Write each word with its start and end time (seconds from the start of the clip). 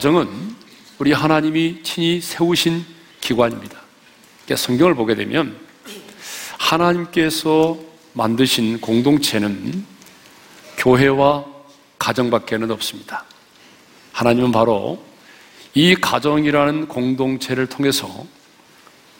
가정은 0.00 0.56
우리 0.98 1.12
하나님이 1.12 1.82
친히 1.82 2.22
세우신 2.22 2.86
기관입니다. 3.20 3.78
그러니까 4.46 4.56
성경을 4.56 4.94
보게 4.94 5.14
되면 5.14 5.60
하나님께서 6.56 7.76
만드신 8.14 8.80
공동체는 8.80 9.84
교회와 10.78 11.44
가정밖에는 11.98 12.70
없습니다. 12.70 13.26
하나님은 14.12 14.52
바로 14.52 15.04
이 15.74 15.94
가정이라는 15.94 16.88
공동체를 16.88 17.66
통해서 17.66 18.24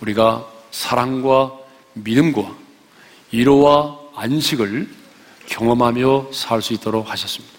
우리가 0.01 0.47
사랑과 0.71 1.53
믿음과 1.93 2.57
위로와 3.33 3.99
안식을 4.15 4.89
경험하며 5.45 6.31
살 6.33 6.63
수 6.63 6.73
있도록 6.73 7.11
하셨습니다. 7.11 7.55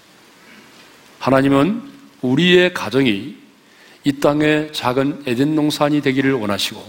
하나님은 1.20 1.91
우리의 2.22 2.74
가정이 2.74 3.36
이 4.04 4.12
땅의 4.20 4.74
작은 4.74 5.24
에덴 5.28 5.56
농산이 5.56 6.02
되기를 6.02 6.34
원하시고 6.34 6.82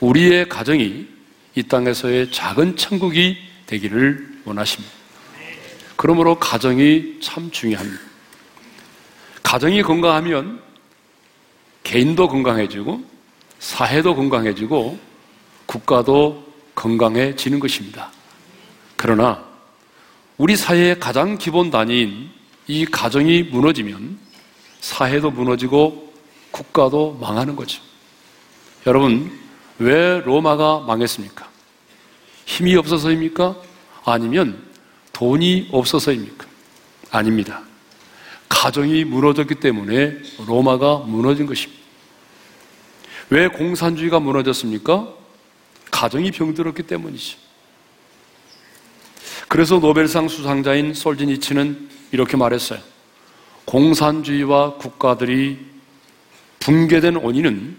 우리의 0.00 0.48
가정이 0.48 1.06
이 1.54 1.62
땅에서의 1.62 2.30
작은 2.30 2.76
천국이 2.76 3.36
되기를 3.66 4.40
원하십니다. 4.44 4.94
그러므로 5.96 6.38
가정이 6.38 7.18
참 7.20 7.50
중요합니다. 7.50 8.00
가정이 9.42 9.82
건강하면 9.82 10.60
개인도 11.82 12.28
건강해지고 12.28 13.02
사회도 13.58 14.14
건강해지고 14.14 14.98
국가도 15.66 16.44
건강해지는 16.74 17.58
것입니다. 17.58 18.10
그러나 18.96 19.44
우리 20.36 20.56
사회의 20.56 20.98
가장 20.98 21.38
기본 21.38 21.70
단위인 21.70 22.28
이 22.66 22.84
가정이 22.84 23.44
무너지면 23.44 24.18
사회도 24.86 25.32
무너지고 25.32 26.12
국가도 26.52 27.18
망하는 27.20 27.56
거죠. 27.56 27.82
여러분, 28.86 29.36
왜 29.80 30.20
로마가 30.20 30.84
망했습니까? 30.86 31.48
힘이 32.44 32.76
없어서입니까? 32.76 33.56
아니면 34.04 34.62
돈이 35.12 35.70
없어서입니까? 35.72 36.46
아닙니다. 37.10 37.62
가정이 38.48 39.04
무너졌기 39.04 39.56
때문에 39.56 40.18
로마가 40.46 40.98
무너진 40.98 41.46
것입니다. 41.46 41.82
왜 43.30 43.48
공산주의가 43.48 44.20
무너졌습니까? 44.20 45.12
가정이 45.90 46.30
병들었기 46.30 46.84
때문이죠. 46.84 47.38
그래서 49.48 49.80
노벨상 49.80 50.28
수상자인 50.28 50.94
솔지니치는 50.94 51.88
이렇게 52.12 52.36
말했어요. 52.36 52.95
공산주의와 53.66 54.74
국가들이 54.74 55.58
붕괴된 56.60 57.16
원인은 57.16 57.76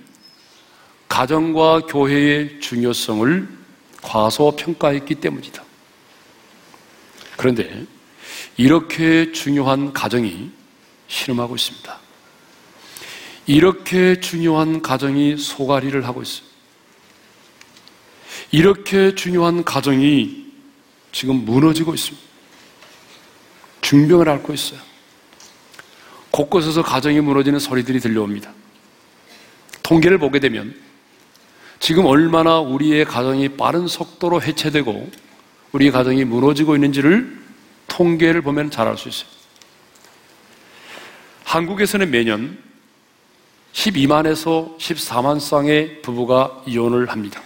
가정과 1.09 1.81
교회의 1.87 2.59
중요성을 2.59 3.47
과소평가했기 4.01 5.15
때문이다. 5.15 5.63
그런데 7.37 7.85
이렇게 8.57 9.31
중요한 9.31 9.93
가정이 9.93 10.51
실험하고 11.07 11.55
있습니다. 11.55 11.99
이렇게 13.47 14.19
중요한 14.19 14.81
가정이 14.81 15.37
소가리를 15.37 16.05
하고 16.05 16.21
있어요. 16.21 16.47
이렇게 18.51 19.15
중요한 19.15 19.63
가정이 19.63 20.47
지금 21.11 21.45
무너지고 21.45 21.93
있습니다. 21.93 22.27
중병을 23.81 24.27
앓고 24.29 24.53
있어요. 24.53 24.86
곳곳에서 26.37 26.83
가정이 26.83 27.19
무너지는 27.21 27.57
소리들이 27.57 27.99
들려옵니다. 27.99 28.53
통계를 29.81 30.19
보게 30.19 30.39
되면 30.39 30.79
지금 31.79 32.05
얼마나 32.05 32.59
우리의 32.59 33.05
가정이 33.05 33.57
빠른 33.57 33.87
속도로 33.87 34.43
해체되고 34.43 35.09
우리 35.71 35.89
가정이 35.89 36.25
무너지고 36.25 36.75
있는지를 36.75 37.35
통계를 37.87 38.43
보면 38.43 38.69
잘 38.69 38.87
알 38.87 38.97
수 38.97 39.09
있어요. 39.09 39.27
한국에서는 41.43 42.11
매년 42.11 42.59
12만에서 43.73 44.77
14만 44.77 45.39
쌍의 45.39 46.03
부부가 46.03 46.61
이혼을 46.67 47.09
합니다. 47.09 47.41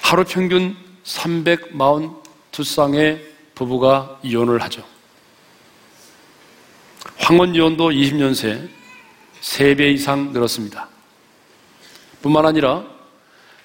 하루 0.00 0.24
평균 0.24 0.74
342쌍의 1.04 3.20
부부가 3.54 4.18
이혼을 4.24 4.60
하죠. 4.62 4.91
황혼 7.22 7.54
이혼도 7.54 7.90
20년 7.90 8.34
새 8.34 8.68
3배 9.42 9.94
이상 9.94 10.32
늘었습니다. 10.32 10.88
뿐만 12.20 12.44
아니라 12.44 12.84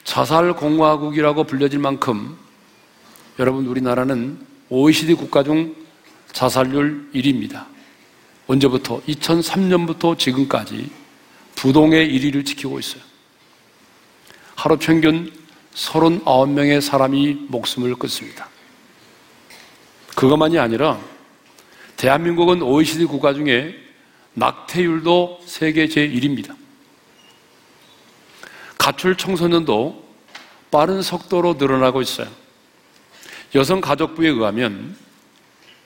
자살 0.03 0.53
공화국이라고 0.53 1.43
불려질 1.43 1.79
만큼 1.79 2.37
여러분 3.39 3.65
우리나라는 3.65 4.39
OECD 4.69 5.15
국가 5.15 5.43
중 5.43 5.75
자살률 6.33 7.09
1위입니다. 7.15 7.65
언제부터? 8.45 9.01
2003년부터 9.07 10.19
지금까지 10.19 10.91
부동의 11.55 12.07
1위를 12.11 12.45
지키고 12.45 12.77
있어요. 12.77 13.01
하루 14.55 14.77
평균 14.77 15.33
39명의 15.73 16.79
사람이 16.79 17.47
목숨을 17.47 17.95
끊습니다. 17.95 18.49
그것만이 20.15 20.59
아니라 20.59 20.99
대한민국은 21.97 22.61
OECD 22.61 23.03
국가 23.05 23.33
중에 23.33 23.75
낙태율도 24.33 25.41
세계 25.45 25.87
제1위입니다. 25.87 26.55
가출 28.77 29.17
청소년도 29.17 30.07
빠른 30.69 31.01
속도로 31.01 31.55
늘어나고 31.55 32.01
있어요. 32.01 32.27
여성가족부에 33.55 34.27
의하면 34.29 34.95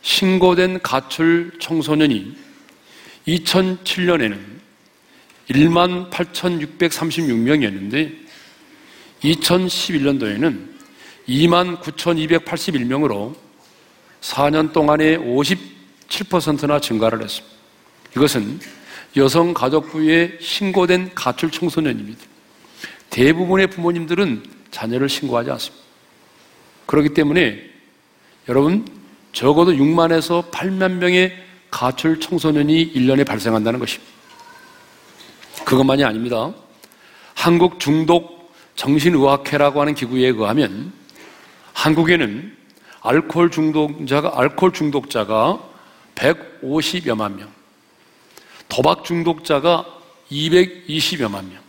신고된 0.01 0.81
가출 0.81 1.51
청소년이 1.59 2.35
2007년에는 3.27 4.39
1만 5.49 6.09
8,636명이었는데 6.09 8.17
2011년도에는 9.23 10.71
2만 11.29 11.79
9,281명으로 11.81 13.35
4년 14.21 14.73
동안에 14.73 15.17
57%나 16.11 16.79
증가를 16.79 17.23
했습니다. 17.23 17.55
이것은 18.15 18.59
여성가족부에 19.15 20.37
신고된 20.39 21.11
가출 21.15 21.51
청소년입니다. 21.51 22.19
대부분의 23.09 23.67
부모님들은 23.67 24.43
자녀를 24.71 25.09
신고하지 25.09 25.51
않습니다. 25.51 25.83
그렇기 26.85 27.13
때문에 27.13 27.61
여러분 28.49 28.85
적어도 29.33 29.71
6만에서 29.71 30.51
8만 30.51 30.93
명의 30.93 31.33
가출 31.69 32.19
청소년이 32.19 32.93
1년에 32.93 33.25
발생한다는 33.25 33.79
것입니다. 33.79 34.11
그것만이 35.65 36.03
아닙니다. 36.03 36.53
한국 37.33 37.79
중독 37.79 38.53
정신의학회라고 38.75 39.81
하는 39.81 39.95
기구에 39.95 40.27
의하면 40.27 40.91
한국에는 41.73 42.57
알코올 43.01 43.51
중독자가 43.51 44.33
알코올 44.35 44.73
중독자가 44.73 45.70
150여만 46.21 47.35
명, 47.35 47.51
도박 48.69 49.03
중독자가 49.03 49.85
220여만 50.31 51.45
명, 51.45 51.59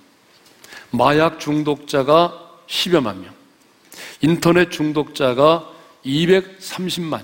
마약 0.91 1.41
중독자가 1.41 2.51
10여만 2.69 3.17
명, 3.17 3.33
인터넷 4.21 4.71
중독자가 4.71 5.69
230만. 6.05 7.23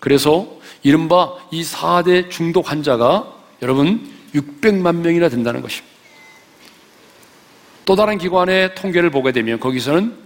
그래서 0.00 0.48
이른바 0.82 1.32
이 1.52 1.62
4대 1.62 2.28
중독 2.28 2.70
환자가 2.70 3.32
여러분 3.62 4.10
600만 4.34 4.96
명이나 4.96 5.28
된다는 5.28 5.62
것입니다. 5.62 5.92
또 7.84 7.94
다른 7.94 8.18
기관의 8.18 8.74
통계를 8.74 9.10
보게 9.10 9.32
되면 9.32 9.60
거기서는 9.60 10.16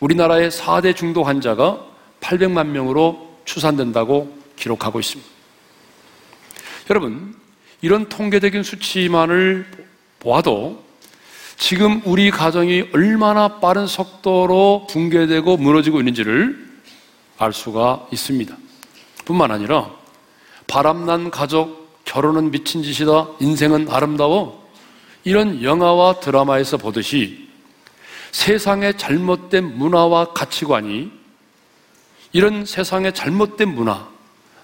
우리나라의 0.00 0.50
4대 0.50 0.94
중독 0.94 1.26
환자가 1.26 1.86
800만 2.20 2.66
명으로 2.66 3.38
추산된다고 3.44 4.41
기록하고 4.62 5.00
있습니다. 5.00 5.28
여러분, 6.90 7.34
이런 7.80 8.08
통계적인 8.08 8.62
수치만을 8.62 9.66
보아도 10.20 10.84
지금 11.56 12.00
우리 12.04 12.30
가정이 12.30 12.90
얼마나 12.92 13.60
빠른 13.60 13.86
속도로 13.86 14.86
붕괴되고 14.88 15.56
무너지고 15.56 15.98
있는지를 15.98 16.70
알 17.38 17.52
수가 17.52 18.06
있습니다. 18.12 18.56
뿐만 19.24 19.50
아니라 19.50 19.90
바람난 20.66 21.30
가족, 21.30 21.82
결혼은 22.04 22.50
미친 22.50 22.82
짓이다, 22.82 23.28
인생은 23.40 23.88
아름다워 23.90 24.70
이런 25.24 25.62
영화와 25.62 26.20
드라마에서 26.20 26.76
보듯이 26.76 27.48
세상의 28.32 28.96
잘못된 28.96 29.76
문화와 29.76 30.32
가치관이 30.32 31.10
이런 32.32 32.64
세상의 32.64 33.12
잘못된 33.12 33.74
문화, 33.74 34.11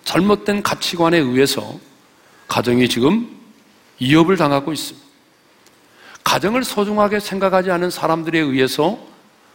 잘못된 0.04 0.62
가치관에 0.62 1.18
의해서 1.18 1.78
가정이 2.46 2.88
지금 2.88 3.36
이업을 3.98 4.36
당하고 4.36 4.72
있습니다. 4.72 5.06
가정을 6.24 6.64
소중하게 6.64 7.20
생각하지 7.20 7.70
않은 7.70 7.90
사람들에 7.90 8.38
의해서 8.38 8.98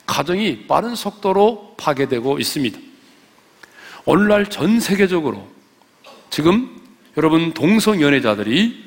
가정이 0.05 0.67
빠른 0.67 0.95
속도로 0.95 1.75
파괴되고 1.77 2.39
있습니다. 2.39 2.79
오늘날 4.05 4.49
전 4.49 4.79
세계적으로 4.79 5.47
지금 6.29 6.81
여러분 7.15 7.53
동성연애자들이 7.53 8.83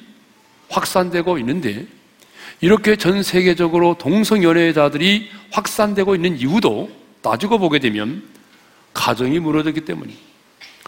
확산되고 0.69 1.39
있는데 1.39 1.87
이렇게 2.61 2.97
전 2.97 3.23
세계적으로 3.23 3.97
동성연애자들이 3.99 5.31
확산되고 5.53 6.15
있는 6.15 6.37
이유도 6.39 6.91
따지고 7.23 7.59
보게 7.59 7.79
되면 7.79 8.23
가정이 8.95 9.39
무너졌기 9.39 9.83
때문입니다. 9.83 10.36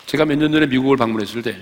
제가 0.09 0.25
몇 0.25 0.39
년 0.39 0.51
전에 0.51 0.67
미국을 0.67 0.97
방문했을 0.97 1.43
때 1.43 1.55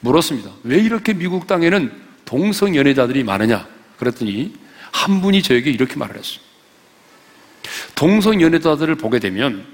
물었습니다. 0.00 0.50
왜 0.64 0.78
이렇게 0.78 1.14
미국 1.14 1.46
땅에는 1.46 1.92
동성 2.24 2.74
연애자들이 2.74 3.22
많으냐? 3.22 3.66
그랬더니 3.98 4.52
한 4.90 5.20
분이 5.20 5.42
저에게 5.42 5.70
이렇게 5.70 5.96
말을 5.96 6.16
했어요. 6.16 6.40
동성 7.94 8.42
연애자들을 8.42 8.96
보게 8.96 9.20
되면 9.20 9.64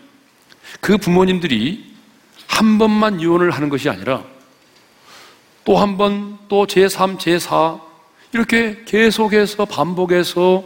그 0.80 0.98
부모님들이 0.98 1.94
한 2.46 2.76
번만 2.76 3.20
이혼을 3.20 3.50
하는 3.50 3.70
것이 3.70 3.88
아니라 3.88 4.22
또 5.64 5.76
한 5.78 5.96
번, 5.96 6.38
또 6.48 6.66
제3, 6.66 7.18
제4, 7.18 7.80
이렇게 8.32 8.82
계속해서 8.84 9.64
반복해서 9.64 10.64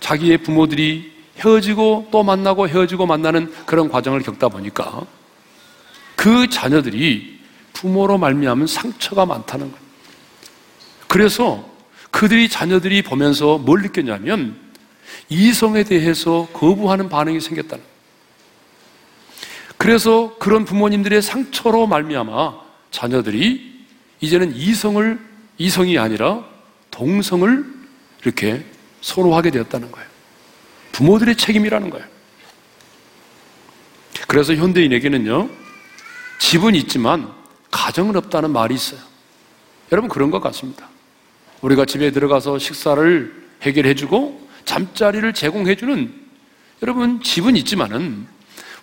자기의 0.00 0.38
부모들이 0.38 1.12
헤어지고 1.38 2.08
또 2.10 2.22
만나고 2.22 2.68
헤어지고 2.68 3.06
만나는 3.06 3.52
그런 3.66 3.88
과정을 3.88 4.20
겪다 4.22 4.48
보니까 4.48 5.06
그 6.18 6.50
자녀들이 6.50 7.38
부모로 7.74 8.18
말미암은 8.18 8.66
상처가 8.66 9.24
많다는 9.24 9.70
거예요. 9.70 9.86
그래서 11.06 11.64
그들이 12.10 12.48
자녀들이 12.48 13.02
보면서 13.02 13.56
뭘 13.56 13.82
느꼈냐면 13.82 14.58
이성에 15.28 15.84
대해서 15.84 16.48
거부하는 16.52 17.08
반응이 17.08 17.40
생겼다는 17.40 17.84
거예요. 17.84 17.98
그래서 19.76 20.36
그런 20.40 20.64
부모님들의 20.64 21.22
상처로 21.22 21.86
말미암아 21.86 22.62
자녀들이 22.90 23.86
이제는 24.20 24.56
이성을 24.56 25.20
이성이 25.58 25.98
아니라 25.98 26.44
동성을 26.90 27.64
이렇게 28.24 28.64
선호하게 29.02 29.52
되었다는 29.52 29.92
거예요. 29.92 30.08
부모들의 30.90 31.36
책임이라는 31.36 31.90
거예요. 31.90 32.04
그래서 34.26 34.56
현대인에게는요, 34.56 35.67
집은 36.38 36.74
있지만 36.74 37.32
가정은 37.70 38.16
없다는 38.16 38.52
말이 38.52 38.74
있어요. 38.74 39.00
여러분 39.92 40.08
그런 40.08 40.30
것 40.30 40.40
같습니다. 40.40 40.88
우리가 41.60 41.84
집에 41.84 42.10
들어가서 42.10 42.58
식사를 42.58 43.48
해결해주고 43.62 44.48
잠자리를 44.64 45.32
제공해주는 45.32 46.14
여러분 46.82 47.22
집은 47.22 47.56
있지만은 47.56 48.26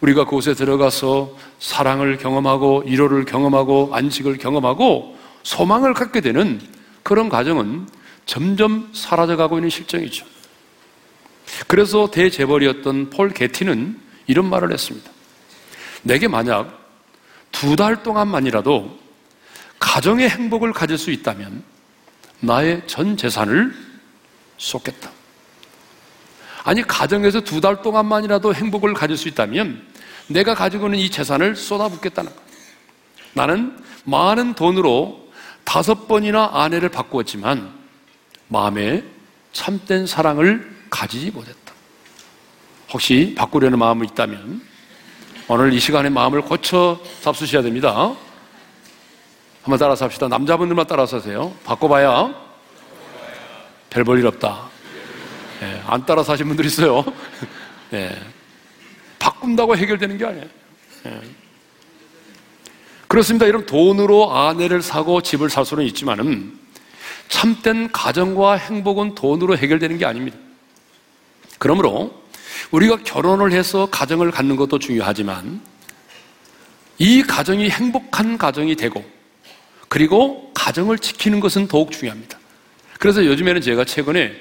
우리가 0.01 0.25
그곳에 0.25 0.53
들어가서 0.53 1.35
사랑을 1.59 2.17
경험하고 2.17 2.83
위로를 2.85 3.23
경험하고 3.25 3.91
안식을 3.93 4.37
경험하고 4.37 5.17
소망을 5.43 5.93
갖게 5.93 6.21
되는 6.21 6.59
그런 7.03 7.29
과정은 7.29 7.87
점점 8.25 8.89
사라져가고 8.93 9.57
있는 9.57 9.69
실정이죠. 9.69 10.25
그래서 11.67 12.09
대재벌이었던 12.11 13.11
폴 13.11 13.29
게티는 13.29 13.99
이런 14.27 14.49
말을 14.49 14.73
했습니다. 14.73 15.09
내게 16.03 16.27
만약 16.27 16.84
두 17.55 17.75
달 17.77 18.03
동안만이라도 18.03 18.99
가정의 19.79 20.29
행복을 20.29 20.73
가질 20.73 20.97
수 20.97 21.09
있다면 21.11 21.63
나의 22.41 22.83
전 22.85 23.15
재산을 23.15 23.73
쏟겠다. 24.57 25.09
아니, 26.65 26.81
가정에서 26.81 27.41
두 27.41 27.61
달 27.61 27.81
동안만이라도 27.81 28.53
행복을 28.53 28.93
가질 28.93 29.15
수 29.15 29.29
있다면 29.29 29.81
내가 30.27 30.53
가지고 30.53 30.87
있는 30.87 30.99
이 30.99 31.09
재산을 31.09 31.55
쏟아붓겠다는 31.55 32.29
거예요. 32.29 32.45
나는 33.33 33.77
많은 34.03 34.53
돈으로 34.55 35.29
다섯 35.63 36.07
번이나 36.07 36.49
아내를 36.53 36.89
바꾸었지만 36.89 37.71
마음에 38.49 39.03
참된 39.53 40.05
사랑을 40.05 40.75
가지지 40.89 41.31
못했다. 41.31 41.73
혹시 42.91 43.33
바꾸려는 43.37 43.79
마음이 43.79 44.07
있다면 44.11 44.61
오늘 45.47 45.73
이 45.73 45.79
시간에 45.79 46.09
마음을 46.09 46.41
고쳐 46.41 46.99
잡수셔야 47.21 47.61
됩니다. 47.61 48.15
한번 49.63 49.79
따라서 49.79 50.05
합시다. 50.05 50.27
남자분들만 50.27 50.87
따라서 50.87 51.17
하세요. 51.17 51.53
바꿔봐야 51.63 52.33
별 53.89 54.03
볼 54.03 54.19
일 54.19 54.27
없다. 54.27 54.69
네, 55.61 55.81
안 55.87 56.05
따라서 56.05 56.33
하신 56.33 56.47
분들 56.47 56.65
있어요. 56.65 57.03
네. 57.91 58.15
바꾼다고 59.19 59.77
해결되는 59.77 60.17
게 60.17 60.25
아니에요. 60.25 60.45
네. 61.03 61.21
그렇습니다. 63.07 63.45
이런 63.45 63.65
돈으로 63.65 64.33
아내를 64.35 64.81
사고 64.81 65.21
집을 65.21 65.49
살 65.49 65.63
수는 65.65 65.85
있지만은 65.85 66.59
참된 67.29 67.91
가정과 67.91 68.53
행복은 68.57 69.15
돈으로 69.15 69.57
해결되는 69.57 69.97
게 69.97 70.05
아닙니다. 70.05 70.37
그러므로 71.57 72.24
우리가 72.71 72.97
결혼을 73.03 73.51
해서 73.51 73.87
가정을 73.87 74.31
갖는 74.31 74.55
것도 74.55 74.79
중요하지만 74.79 75.61
이 76.97 77.21
가정이 77.21 77.69
행복한 77.69 78.37
가정이 78.37 78.75
되고 78.75 79.03
그리고 79.87 80.51
가정을 80.53 80.99
지키는 80.99 81.39
것은 81.39 81.67
더욱 81.67 81.91
중요합니다. 81.91 82.39
그래서 82.99 83.25
요즘에는 83.25 83.61
제가 83.61 83.85
최근에 83.85 84.33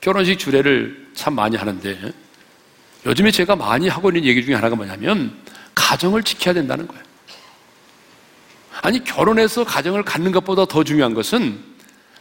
결혼식 0.00 0.38
주례를 0.38 1.10
참 1.14 1.34
많이 1.34 1.56
하는데 1.56 2.12
요즘에 3.06 3.30
제가 3.30 3.56
많이 3.56 3.88
하고 3.88 4.10
있는 4.10 4.24
얘기 4.24 4.44
중에 4.44 4.54
하나가 4.54 4.76
뭐냐면 4.76 5.34
가정을 5.74 6.22
지켜야 6.22 6.54
된다는 6.54 6.86
거예요. 6.86 7.02
아니 8.82 9.02
결혼해서 9.04 9.64
가정을 9.64 10.02
갖는 10.04 10.32
것보다 10.32 10.64
더 10.64 10.84
중요한 10.84 11.14
것은 11.14 11.58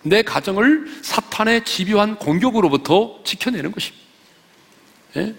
내 0.02 0.22
가정을 0.22 1.02
사탄의 1.02 1.66
집요한 1.66 2.16
공격으로부터 2.16 3.20
지켜내는 3.24 3.72
것입니다. 3.72 4.06
예? 5.18 5.36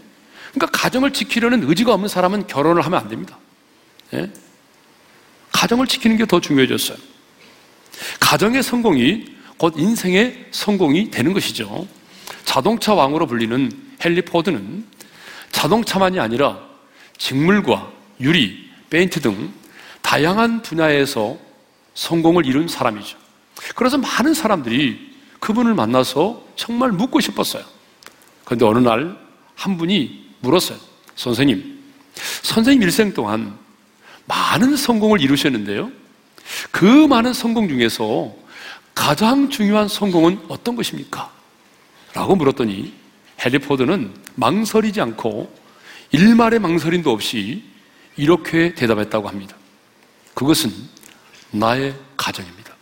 그러니까 0.52 0.66
가정을 0.78 1.12
지키려는 1.12 1.68
의지가 1.68 1.92
없는 1.94 2.08
사람은 2.08 2.46
결혼을 2.46 2.82
하면 2.82 2.98
안 2.98 3.08
됩니다. 3.08 3.38
예? 4.14 4.30
가정을 5.52 5.86
지키는 5.86 6.16
게 6.16 6.26
더 6.26 6.40
중요해졌어요. 6.40 6.96
가정의 8.18 8.62
성공이 8.62 9.24
곧 9.58 9.74
인생의 9.76 10.46
성공이 10.50 11.10
되는 11.10 11.32
것이죠. 11.32 11.86
자동차 12.44 12.94
왕으로 12.94 13.26
불리는 13.26 13.70
헨리 14.04 14.22
포드는 14.22 14.84
자동차만이 15.52 16.18
아니라 16.18 16.58
직물과 17.18 17.92
유리, 18.20 18.70
페인트 18.88 19.20
등 19.20 19.52
다양한 20.02 20.62
분야에서 20.62 21.38
성공을 21.94 22.46
이룬 22.46 22.66
사람이죠. 22.66 23.18
그래서 23.74 23.98
많은 23.98 24.32
사람들이 24.32 25.10
그분을 25.38 25.74
만나서 25.74 26.44
정말 26.56 26.92
묻고 26.92 27.20
싶었어요. 27.20 27.64
그런데 28.44 28.64
어느 28.64 28.78
날 28.78 29.30
한 29.60 29.76
분이 29.76 30.19
물었어요. 30.40 30.78
선생님, 31.16 31.82
선생님 32.42 32.82
일생 32.82 33.12
동안 33.12 33.58
많은 34.26 34.76
성공을 34.76 35.20
이루셨는데요. 35.20 35.90
그 36.70 36.84
많은 36.84 37.32
성공 37.32 37.68
중에서 37.68 38.34
가장 38.94 39.50
중요한 39.50 39.88
성공은 39.88 40.46
어떤 40.48 40.76
것입니까? 40.76 41.30
라고 42.14 42.36
물었더니 42.36 42.92
해리포드는 43.44 44.14
망설이지 44.34 45.00
않고 45.00 45.54
일말의 46.12 46.58
망설임도 46.58 47.10
없이 47.10 47.64
이렇게 48.16 48.74
대답했다고 48.74 49.28
합니다. 49.28 49.56
그것은 50.34 50.72
나의 51.50 51.94
가정입니다. 52.16 52.74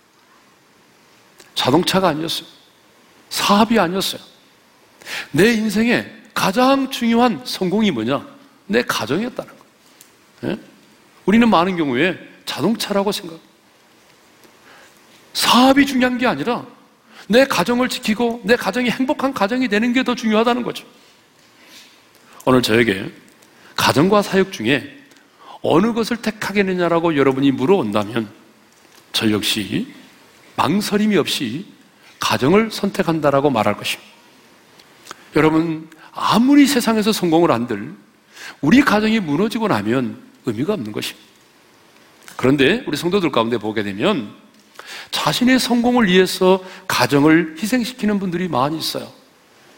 자동차가 1.54 2.08
아니었어요. 2.08 2.48
사업이 3.30 3.78
아니었어요. 3.78 4.20
내 5.32 5.52
인생에 5.52 6.06
가장 6.38 6.88
중요한 6.88 7.40
성공이 7.44 7.90
뭐냐? 7.90 8.24
내 8.68 8.80
가정이었다는 8.82 9.52
거예요. 10.40 10.54
예? 10.54 10.60
우리는 11.26 11.50
많은 11.50 11.76
경우에 11.76 12.16
자동차라고 12.44 13.10
생각. 13.10 13.40
사업이 15.32 15.84
중요한 15.84 16.16
게 16.16 16.28
아니라 16.28 16.64
내 17.26 17.44
가정을 17.44 17.88
지키고 17.88 18.42
내 18.44 18.54
가정이 18.54 18.88
행복한 18.88 19.34
가정이 19.34 19.66
되는 19.66 19.92
게 19.92 20.04
더 20.04 20.14
중요하다는 20.14 20.62
거죠. 20.62 20.86
오늘 22.44 22.62
저에게 22.62 23.12
가정과 23.74 24.22
사역 24.22 24.52
중에 24.52 24.96
어느 25.60 25.92
것을 25.92 26.18
택하겠느냐라고 26.18 27.16
여러분이 27.16 27.50
물어온다면 27.50 28.30
저 29.12 29.28
역시 29.32 29.92
망설임이 30.54 31.16
없이 31.16 31.66
가정을 32.20 32.70
선택한다라고 32.70 33.50
말할 33.50 33.76
것입니다. 33.76 34.08
여러분, 35.34 35.90
아무리 36.12 36.66
세상에서 36.66 37.12
성공을 37.12 37.50
한들 37.50 37.94
우리 38.60 38.80
가정이 38.80 39.20
무너지고 39.20 39.68
나면 39.68 40.20
의미가 40.46 40.74
없는 40.74 40.92
것입니다. 40.92 41.28
그런데 42.36 42.84
우리 42.86 42.96
성도들 42.96 43.30
가운데 43.30 43.58
보게 43.58 43.82
되면 43.82 44.32
자신의 45.10 45.58
성공을 45.58 46.06
위해서 46.06 46.62
가정을 46.86 47.56
희생시키는 47.58 48.18
분들이 48.18 48.48
많이 48.48 48.78
있어요. 48.78 49.10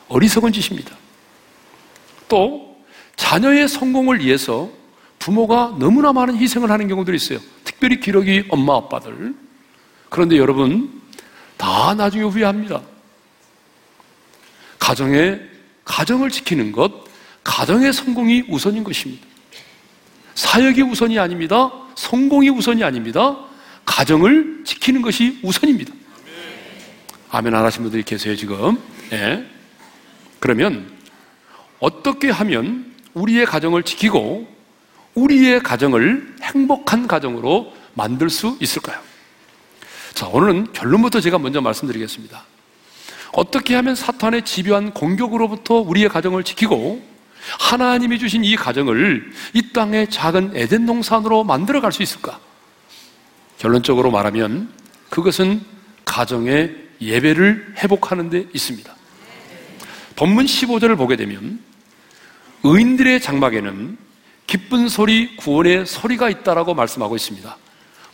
어리석은 0.08 0.52
짓입니다. 0.52 0.96
또 2.28 2.76
자녀의 3.16 3.68
성공을 3.68 4.20
위해서 4.20 4.70
부모가 5.18 5.76
너무나 5.78 6.12
많은 6.12 6.36
희생을 6.36 6.70
하는 6.70 6.88
경우들이 6.88 7.16
있어요. 7.16 7.38
특별히 7.64 8.00
기러기 8.00 8.44
엄마 8.48 8.76
아빠들. 8.76 9.34
그런데 10.08 10.36
여러분 10.36 11.00
다 11.56 11.94
나중에 11.94 12.24
후회합니다. 12.24 12.80
가정의 14.78 15.49
가정을 15.84 16.30
지키는 16.30 16.72
것, 16.72 16.92
가정의 17.42 17.92
성공이 17.92 18.44
우선인 18.48 18.84
것입니다. 18.84 19.26
사역이 20.34 20.82
우선이 20.82 21.18
아닙니다. 21.18 21.70
성공이 21.96 22.48
우선이 22.50 22.82
아닙니다. 22.84 23.36
가정을 23.84 24.62
지키는 24.64 25.02
것이 25.02 25.38
우선입니다. 25.42 25.92
아멘 27.30 27.54
안 27.54 27.64
하신 27.64 27.82
분들이 27.82 28.02
계세요, 28.02 28.34
지금. 28.36 28.78
네. 29.10 29.46
그러면 30.38 30.90
어떻게 31.78 32.30
하면 32.30 32.94
우리의 33.14 33.46
가정을 33.46 33.82
지키고 33.82 34.48
우리의 35.14 35.60
가정을 35.60 36.36
행복한 36.42 37.06
가정으로 37.06 37.74
만들 37.94 38.30
수 38.30 38.56
있을까요? 38.60 39.00
자, 40.14 40.26
오늘은 40.28 40.72
결론부터 40.72 41.20
제가 41.20 41.38
먼저 41.38 41.60
말씀드리겠습니다. 41.60 42.44
어떻게 43.32 43.74
하면 43.76 43.94
사탄의 43.94 44.44
집요한 44.44 44.92
공격으로부터 44.92 45.76
우리의 45.76 46.08
가정을 46.08 46.44
지키고 46.44 47.02
하나님이 47.58 48.18
주신 48.18 48.44
이 48.44 48.56
가정을 48.56 49.32
이 49.54 49.72
땅의 49.72 50.10
작은 50.10 50.52
에덴 50.54 50.86
동산으로 50.86 51.44
만들어 51.44 51.80
갈 51.80 51.92
수 51.92 52.02
있을까? 52.02 52.38
결론적으로 53.58 54.10
말하면 54.10 54.70
그것은 55.10 55.60
가정의 56.04 56.74
예배를 57.00 57.74
회복하는 57.78 58.30
데 58.30 58.46
있습니다. 58.52 58.94
본문 60.16 60.46
15절을 60.46 60.96
보게 60.96 61.16
되면 61.16 61.60
의인들의 62.62 63.20
장막에는 63.20 63.96
기쁜 64.46 64.88
소리, 64.88 65.36
구원의 65.36 65.86
소리가 65.86 66.28
있다라고 66.28 66.74
말씀하고 66.74 67.16
있습니다. 67.16 67.56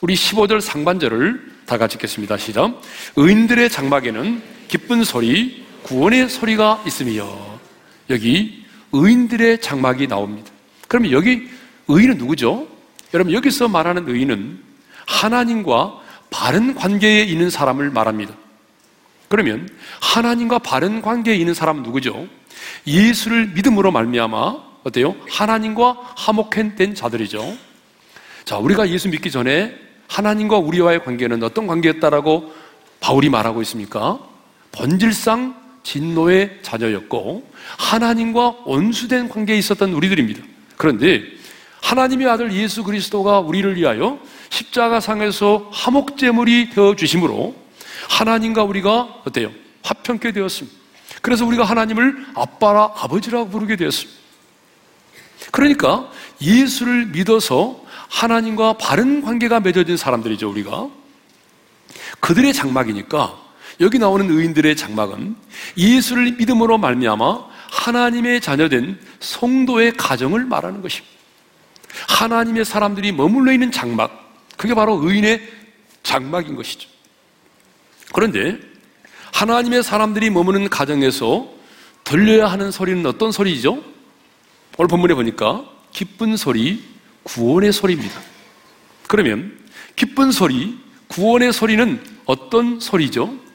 우리 0.00 0.14
15절 0.14 0.61
상반절을 0.61 1.56
다 1.66 1.78
같이 1.78 1.96
읽겠습니다. 1.96 2.37
시작. 2.37 2.80
의인들의 3.16 3.70
장막에는 3.70 4.56
기쁜 4.68 5.04
소리, 5.04 5.64
구원의 5.82 6.28
소리가 6.28 6.82
있으며 6.87 7.26
여기 8.11 8.64
의인들의 8.92 9.61
장막이 9.61 10.06
나옵니다. 10.08 10.50
그러면 10.88 11.12
여기 11.12 11.49
의인은 11.88 12.18
누구죠? 12.18 12.66
여러분 13.14 13.32
여기서 13.32 13.68
말하는 13.68 14.08
의인은 14.08 14.61
하나님과 15.06 16.00
바른 16.30 16.75
관계에 16.75 17.23
있는 17.25 17.50
사람을 17.50 17.90
말합니다. 17.90 18.35
그러면 19.28 19.68
하나님과 20.00 20.58
바른 20.61 21.02
관계에 21.02 21.37
있는 21.37 21.54
사람은 21.54 21.82
누구죠? 21.82 22.26
예수를 22.87 23.49
믿음으로 23.49 23.90
말미암아 23.90 24.66
어때요? 24.85 25.16
하나님과 25.28 26.14
화목된 26.16 26.94
자들이죠. 26.94 27.56
자, 28.44 28.58
우리가 28.58 28.88
예수 28.90 29.08
믿기 29.08 29.30
전에 29.30 29.75
하나님과 30.08 30.58
우리와의 30.58 31.02
관계는 31.02 31.42
어떤 31.42 31.66
관계였다라고 31.66 32.52
바울이 33.00 33.28
말하고 33.28 33.62
있습니까? 33.62 34.20
본질상 34.76 35.54
진노의 35.83 36.59
자녀였고 36.62 37.49
하나님과 37.78 38.56
원수된 38.64 39.28
관계에 39.28 39.56
있었던 39.56 39.92
우리들입니다. 39.92 40.42
그런데 40.76 41.23
하나님의 41.83 42.28
아들 42.28 42.52
예수 42.52 42.83
그리스도가 42.85 43.40
우리를 43.40 43.76
위하여 43.76 44.18
십자가상에서 44.50 45.71
화목제물이 45.73 46.71
되어 46.71 46.97
주심으로 46.97 47.54
하나님과 48.09 48.64
우리가 48.64 49.23
어때요? 49.25 49.50
화평케 49.83 50.33
되었습니다. 50.33 50.76
그래서 51.23 51.47
우리가 51.47 51.64
하나님을 51.64 52.26
아빠라 52.35 52.92
아버지라고 52.97 53.49
부르게 53.49 53.76
되었습니다. 53.76 54.21
그러니까 55.52 56.11
예수를 56.40 57.06
믿어서 57.06 57.80
하나님과 58.09 58.75
바른 58.75 59.23
관계가 59.23 59.61
맺어진 59.61 59.97
사람들이죠, 59.97 60.50
우리가. 60.50 60.88
그들의 62.21 62.52
장막이니까 62.52 63.46
여기 63.80 63.99
나오는 63.99 64.28
의인들의 64.30 64.76
장막은 64.76 65.37
예수를 65.76 66.33
믿음으로 66.33 66.78
말미암아 66.78 67.47
하나님의 67.71 68.40
자녀된 68.40 68.99
성도의 69.21 69.92
가정을 69.97 70.45
말하는 70.45 70.83
것입니다. 70.83 71.14
하나님의 72.09 72.64
사람들이 72.64 73.12
머물러 73.12 73.52
있는 73.52 73.71
장막, 73.71 74.35
그게 74.56 74.75
바로 74.75 75.00
의인의 75.02 75.42
장막인 76.02 76.56
것이죠. 76.56 76.88
그런데 78.12 78.59
하나님의 79.33 79.83
사람들이 79.83 80.30
머무는 80.30 80.68
가정에서 80.68 81.49
들려야 82.04 82.47
하는 82.47 82.71
소리는 82.71 83.04
어떤 83.04 83.33
소리죠? 83.33 83.83
오늘 84.78 84.88
본문에 84.88 85.14
보니까 85.14 85.64
기쁜 85.92 86.37
소리, 86.37 86.83
구원의 87.25 87.73
소리입니다. 87.73 88.21
그러면 89.09 89.59
기쁜 89.97 90.30
소리, 90.30 90.78
구원의 91.09 91.52
소리는 91.52 92.00
어떤 92.25 92.80
소리죠? 92.80 93.46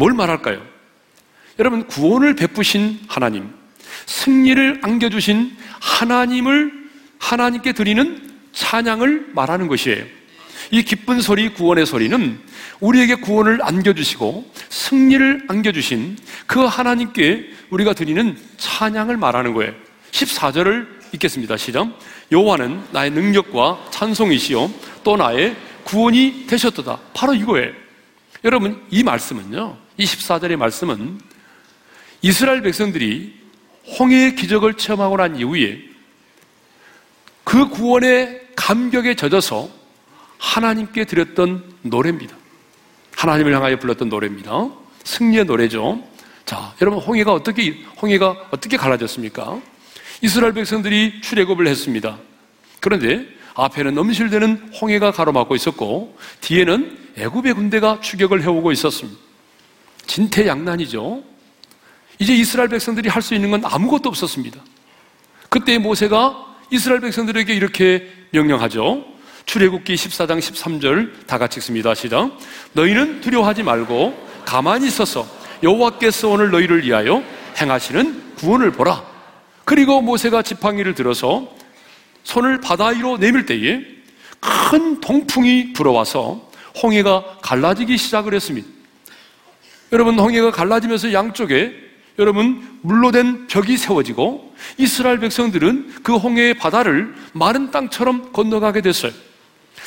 뭘 0.00 0.14
말할까요? 0.14 0.62
여러분, 1.58 1.86
구원을 1.86 2.34
베푸신 2.34 3.00
하나님, 3.06 3.50
승리를 4.06 4.80
안겨주신 4.82 5.54
하나님을 5.78 6.72
하나님께 7.18 7.74
드리는 7.74 8.30
찬양을 8.52 9.32
말하는 9.34 9.68
것이에요. 9.68 10.02
이 10.70 10.82
기쁜 10.84 11.20
소리, 11.20 11.52
구원의 11.52 11.84
소리는 11.84 12.40
우리에게 12.80 13.16
구원을 13.16 13.62
안겨주시고 13.62 14.50
승리를 14.70 15.44
안겨주신 15.48 16.16
그 16.46 16.64
하나님께 16.64 17.50
우리가 17.68 17.92
드리는 17.92 18.38
찬양을 18.56 19.18
말하는 19.18 19.52
거예요. 19.52 19.74
14절을 20.12 20.86
읽겠습니다. 21.12 21.58
시작. 21.58 21.88
여호와는 22.32 22.84
나의 22.92 23.10
능력과 23.10 23.88
찬송이시요 23.90 24.70
또 25.04 25.16
나의 25.16 25.56
구원이 25.84 26.46
되셨도다. 26.46 27.00
바로 27.12 27.34
이거예요. 27.34 27.72
여러분 28.44 28.80
이 28.90 29.02
말씀은요. 29.02 29.76
이 30.00 30.04
14절의 30.04 30.56
말씀은 30.56 31.20
이스라엘 32.22 32.62
백성들이 32.62 33.38
홍해의 33.98 34.34
기적을 34.34 34.74
체험하고 34.78 35.18
난 35.18 35.36
이후에 35.36 35.78
그 37.44 37.68
구원의 37.68 38.48
감격에 38.56 39.14
젖어서 39.14 39.68
하나님께 40.38 41.04
드렸던 41.04 41.74
노래입니다. 41.82 42.34
하나님을 43.14 43.54
향하여 43.54 43.78
불렀던 43.78 44.08
노래입니다. 44.08 44.70
승리의 45.04 45.44
노래죠. 45.44 46.02
자, 46.46 46.74
여러분 46.80 47.02
홍해가 47.02 47.34
어떻게 47.34 47.84
홍해가 48.00 48.48
어떻게 48.52 48.78
갈라졌습니까? 48.78 49.60
이스라엘 50.22 50.54
백성들이 50.54 51.20
출애굽을 51.20 51.66
했습니다. 51.66 52.18
그런데 52.80 53.26
앞에는 53.54 53.94
넘실대는 53.94 54.72
홍해가 54.80 55.10
가로막고 55.10 55.54
있었고 55.56 56.16
뒤에는 56.40 57.12
애굽의 57.18 57.52
군대가 57.52 58.00
추격을 58.00 58.42
해오고 58.42 58.72
있었습니다. 58.72 59.29
진퇴양난이죠. 60.10 61.22
이제 62.18 62.34
이스라엘 62.34 62.68
백성들이 62.68 63.08
할 63.08 63.22
수 63.22 63.34
있는 63.34 63.50
건 63.52 63.62
아무것도 63.64 64.08
없었습니다. 64.08 64.60
그때 65.48 65.78
모세가 65.78 66.56
이스라엘 66.70 67.00
백성들에게 67.00 67.54
이렇게 67.54 68.10
명령하죠. 68.30 69.04
출애굽기 69.46 69.94
14장 69.94 70.38
13절 70.38 71.26
다 71.26 71.38
같이 71.38 71.58
읽습니다. 71.58 71.94
시작. 71.94 72.36
너희는 72.72 73.20
두려워하지 73.20 73.62
말고 73.62 74.16
가만히 74.44 74.88
있어서 74.88 75.26
여호와께서 75.62 76.28
오늘 76.28 76.50
너희를 76.50 76.84
위하여 76.84 77.22
행하시는 77.60 78.34
구원을 78.36 78.72
보라. 78.72 79.04
그리고 79.64 80.00
모세가 80.00 80.42
지팡이를 80.42 80.94
들어서 80.94 81.48
손을 82.24 82.60
바다 82.60 82.88
위로 82.88 83.16
내밀 83.16 83.46
때에 83.46 83.80
큰 84.40 85.00
동풍이 85.00 85.72
불어와서 85.72 86.50
홍해가 86.82 87.38
갈라지기 87.42 87.96
시작을 87.96 88.34
했습니다. 88.34 88.79
여러분, 89.92 90.18
홍해가 90.18 90.50
갈라지면서 90.50 91.12
양쪽에 91.12 91.74
여러분, 92.18 92.78
물로 92.82 93.10
된 93.10 93.46
벽이 93.46 93.76
세워지고 93.76 94.54
이스라엘 94.76 95.18
백성들은 95.18 95.94
그 96.02 96.16
홍해의 96.16 96.54
바다를 96.54 97.14
마른 97.32 97.70
땅처럼 97.70 98.32
건너가게 98.32 98.82
됐어요. 98.82 99.12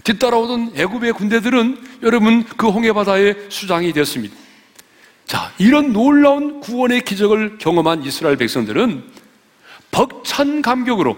뒤따라오던 0.04 0.74
애굽의 0.76 1.14
군대들은 1.14 1.78
여러분 2.02 2.44
그 2.44 2.68
홍해 2.70 2.94
바다의 2.94 3.46
수장이 3.50 3.94
되었습니다. 3.94 4.36
자, 5.26 5.52
이런 5.58 5.94
놀라운 5.94 6.60
구원의 6.60 7.06
기적을 7.06 7.58
경험한 7.58 8.04
이스라엘 8.04 8.36
백성들은 8.38 9.04
벅찬 9.92 10.62
감격으로 10.62 11.16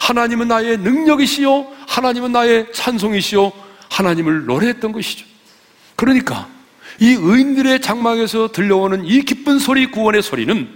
하나님은 0.00 0.48
나의 0.48 0.78
능력이시요 0.78 1.66
하나님은 1.86 2.32
나의 2.32 2.72
찬송이시요 2.72 3.52
하나님을 3.90 4.46
노래했던 4.46 4.92
것이죠. 4.92 5.26
그러니까 5.96 6.48
이 7.00 7.10
의인들의 7.12 7.80
장막에서 7.80 8.52
들려오는 8.52 9.04
이 9.04 9.22
기쁜 9.22 9.58
소리 9.58 9.86
구원의 9.86 10.22
소리는 10.22 10.68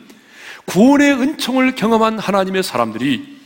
구원의 0.66 1.12
은총을 1.12 1.74
경험한 1.74 2.18
하나님의 2.18 2.62
사람들이 2.62 3.38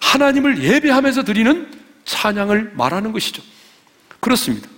하나님을 0.00 0.62
예배하면서 0.62 1.24
드리는 1.24 1.68
찬양을 2.04 2.72
말하는 2.74 3.12
것이죠. 3.12 3.42
그렇습니다. 4.20 4.68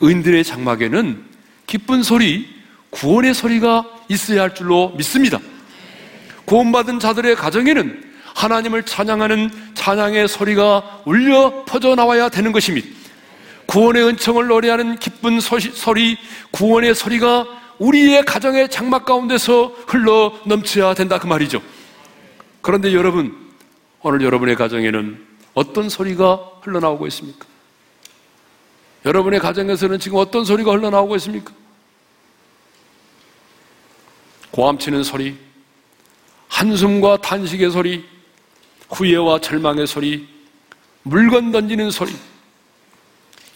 의인들의 0.00 0.44
장막에는 0.44 1.24
기쁜 1.66 2.02
소리, 2.02 2.48
구원의 2.90 3.34
소리가 3.34 3.84
있어야 4.08 4.42
할 4.42 4.54
줄로 4.54 4.92
믿습니다. 4.96 5.38
구원받은 6.44 7.00
자들의 7.00 7.36
가정에는 7.36 8.04
하나님을 8.34 8.84
찬양하는 8.84 9.50
찬양의 9.74 10.28
소리가 10.28 11.02
울려 11.04 11.64
퍼져 11.66 11.94
나와야 11.94 12.28
되는 12.28 12.52
것입니다. 12.52 12.86
구원의 13.66 14.04
은총을 14.04 14.46
노래하는 14.46 14.98
기쁜 14.98 15.40
소시, 15.40 15.70
소리, 15.72 16.16
구원의 16.50 16.94
소리가 16.94 17.46
우리의 17.78 18.24
가정의 18.24 18.70
장막 18.70 19.04
가운데서 19.04 19.74
흘러 19.86 20.32
넘쳐야 20.46 20.94
된다 20.94 21.18
그 21.18 21.26
말이죠. 21.26 21.60
그런데 22.62 22.92
여러분, 22.94 23.36
오늘 24.02 24.22
여러분의 24.22 24.56
가정에는 24.56 25.26
어떤 25.54 25.88
소리가 25.88 26.40
흘러나오고 26.62 27.06
있습니까? 27.08 27.46
여러분의 29.04 29.40
가정에서는 29.40 29.98
지금 29.98 30.18
어떤 30.18 30.44
소리가 30.44 30.72
흘러나오고 30.72 31.16
있습니까? 31.16 31.52
고함치는 34.50 35.04
소리, 35.04 35.36
한숨과 36.48 37.18
탄식의 37.18 37.70
소리, 37.70 38.04
후회와 38.90 39.40
절망의 39.40 39.86
소리, 39.86 40.28
물건 41.02 41.52
던지는 41.52 41.90
소리, 41.90 42.12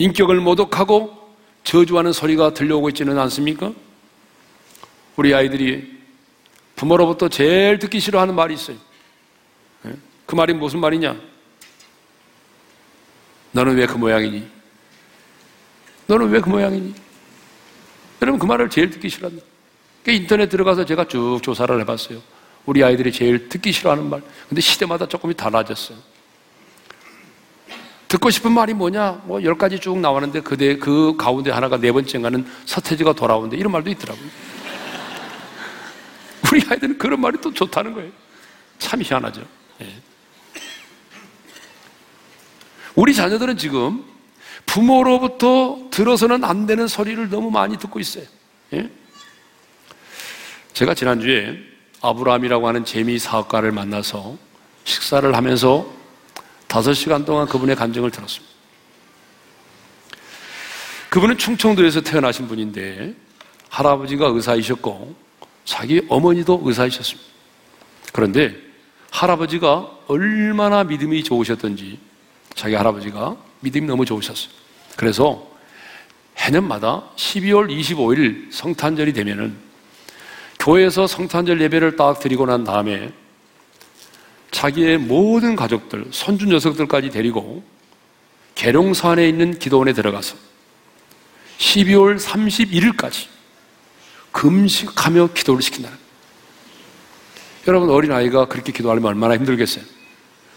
인격을 0.01 0.37
모독하고 0.41 1.15
저주하는 1.63 2.13
소리가 2.13 2.55
들려오고 2.55 2.89
있지는 2.89 3.19
않습니까? 3.19 3.71
우리 5.17 5.35
아이들이 5.35 6.01
부모로부터 6.75 7.29
제일 7.29 7.79
듣기 7.79 8.01
싫어하는 8.01 8.35
말이 8.35 8.55
있어요. 8.55 8.79
예? 9.87 9.93
그 10.25 10.35
말이 10.35 10.55
무슨 10.55 10.81
말이냐? 10.81 11.17
너는 13.53 13.77
왜 13.77 13.87
그 13.87 13.99
모양이니? 13.99 14.49
너는 16.07 16.31
왜 16.31 16.41
그 16.41 16.49
모양이니? 16.49 16.95
여러분 18.23 18.39
그 18.39 18.47
말을 18.47 18.71
제일 18.71 18.89
듣기 18.89 19.11
싫어한다. 19.11 19.45
그러니까 20.03 20.23
인터넷 20.23 20.49
들어가서 20.49 20.87
제가 20.87 21.09
쭉 21.09 21.41
조사를 21.43 21.79
해봤어요. 21.81 22.23
우리 22.65 22.83
아이들이 22.83 23.13
제일 23.13 23.51
듣기 23.51 23.71
싫어하는 23.73 24.09
말. 24.09 24.23
근데 24.49 24.63
시대마다 24.63 25.07
조금이 25.07 25.35
달라졌어요. 25.35 25.99
듣고 28.11 28.29
싶은 28.31 28.51
말이 28.51 28.75
뭐냐? 28.75 29.23
뭐 29.25 29.41
열 29.43 29.57
가지 29.57 29.79
쭉 29.79 29.99
나왔는데 29.99 30.41
그대 30.41 30.77
그 30.77 31.15
가운데 31.17 31.53
하나가 31.53 31.77
네 31.79 31.93
번째가는 31.93 32.45
서태지가 32.67 33.13
돌아오는데 33.13 33.57
이런 33.57 33.71
말도 33.71 33.89
있더라고요. 33.91 34.27
우리 36.53 36.61
아이들은 36.69 36.99
그런 36.99 37.21
말이 37.21 37.39
또 37.41 37.55
좋다는 37.55 37.95
거예요. 37.95 38.11
참 38.81 39.01
희한하죠. 39.01 39.43
예. 39.83 39.87
우리 42.97 43.15
자녀들은 43.15 43.57
지금 43.57 44.05
부모로부터 44.67 45.79
들어서는 45.93 46.43
안 46.43 46.67
되는 46.67 46.89
소리를 46.89 47.31
너무 47.31 47.53
많이 47.53 47.79
듣고 47.79 48.01
있어요. 48.01 48.25
예? 48.73 48.91
제가 50.73 50.95
지난주에 50.95 51.57
아브라함이라고 52.03 52.67
하는 52.67 52.85
재미 52.85 53.21
사업가를 53.21 53.71
만나서 53.71 54.37
식사를 54.83 55.33
하면서 55.37 56.00
다섯 56.71 56.95
시간 56.95 57.25
동안 57.25 57.49
그분의 57.49 57.75
감정을 57.75 58.13
들었습니다. 58.13 58.55
그분은 61.09 61.37
충청도에서 61.37 62.03
태어나신 62.03 62.47
분인데 62.47 63.13
할아버지가 63.69 64.29
의사이셨고 64.29 65.17
자기 65.65 66.01
어머니도 66.09 66.63
의사이셨습니다. 66.65 67.29
그런데 68.13 68.55
할아버지가 69.11 69.91
얼마나 70.07 70.85
믿음이 70.85 71.25
좋으셨던지 71.25 71.99
자기 72.55 72.77
할아버지가 72.77 73.37
믿음이 73.59 73.89
너무 73.89 74.05
좋으셨어요. 74.05 74.53
그래서 74.95 75.51
해년마다 76.37 77.03
12월 77.17 77.69
25일 77.69 78.53
성탄절이 78.53 79.13
되면은 79.13 79.57
교회에서 80.61 81.09
성탄절 81.09 81.61
예배를 81.63 81.97
딱 81.97 82.21
드리고 82.21 82.47
난 82.47 82.63
다음에 82.63 83.13
자기의 84.51 84.99
모든 84.99 85.57
가족들, 85.57 86.07
손주 86.11 86.47
녀석들까지 86.47 87.11
데리고 87.11 87.63
계룡산에 88.55 89.29
있는 89.29 89.59
기도원에 89.59 89.93
들어가서 89.93 90.37
12월 91.59 92.19
31일까지 92.19 93.27
금식하며 94.33 95.31
기도를 95.35 95.63
거예요. 95.63 95.91
여러분 97.69 97.91
어린아이가 97.91 98.47
그렇게 98.47 98.73
기도하면 98.73 99.05
얼마나 99.05 99.35
힘들겠어요? 99.37 99.85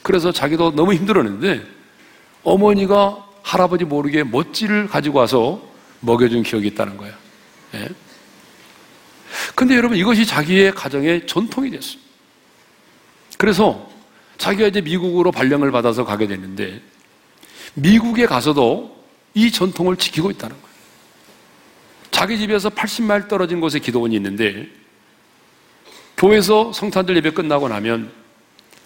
그래서 0.01 0.31
자기도 0.31 0.75
너무 0.75 0.93
힘들었는데 0.93 1.63
어머니가 2.43 3.25
할아버지 3.41 3.83
모르게 3.85 4.23
멋지를 4.23 4.87
가지고 4.87 5.19
와서 5.19 5.61
먹여준 5.99 6.43
기억이 6.43 6.67
있다는 6.67 6.97
거예요. 6.97 7.13
예? 7.75 7.89
근데 9.55 9.75
여러분 9.75 9.97
이것이 9.97 10.25
자기의 10.25 10.73
가정의 10.73 11.27
전통이 11.27 11.71
됐어요. 11.71 11.99
그래서 13.43 13.89
자기가 14.37 14.69
이제 14.69 14.79
미국으로 14.79 15.33
발령을 15.33 15.69
받아서 15.69 16.05
가게 16.05 16.27
됐는데 16.27 16.81
미국에 17.73 18.25
가서도 18.25 19.03
이 19.33 19.51
전통을 19.51 19.97
지키고 19.97 20.31
있다는 20.31 20.55
거예요. 20.55 20.75
자기 22.09 22.37
집에서 22.37 22.69
80마일 22.69 23.27
떨어진 23.27 23.59
곳에 23.59 23.79
기도원이 23.79 24.15
있는데 24.15 24.69
교회에서 26.15 26.71
성탄절 26.71 27.17
예배 27.17 27.31
끝나고 27.31 27.67
나면 27.67 28.13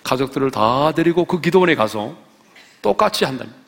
가족들을 0.03 0.49
다 0.49 0.91
데리고 0.91 1.25
그 1.25 1.39
기도원에 1.39 1.75
가서 1.75 2.17
똑같이 2.81 3.25
한답니다. 3.25 3.59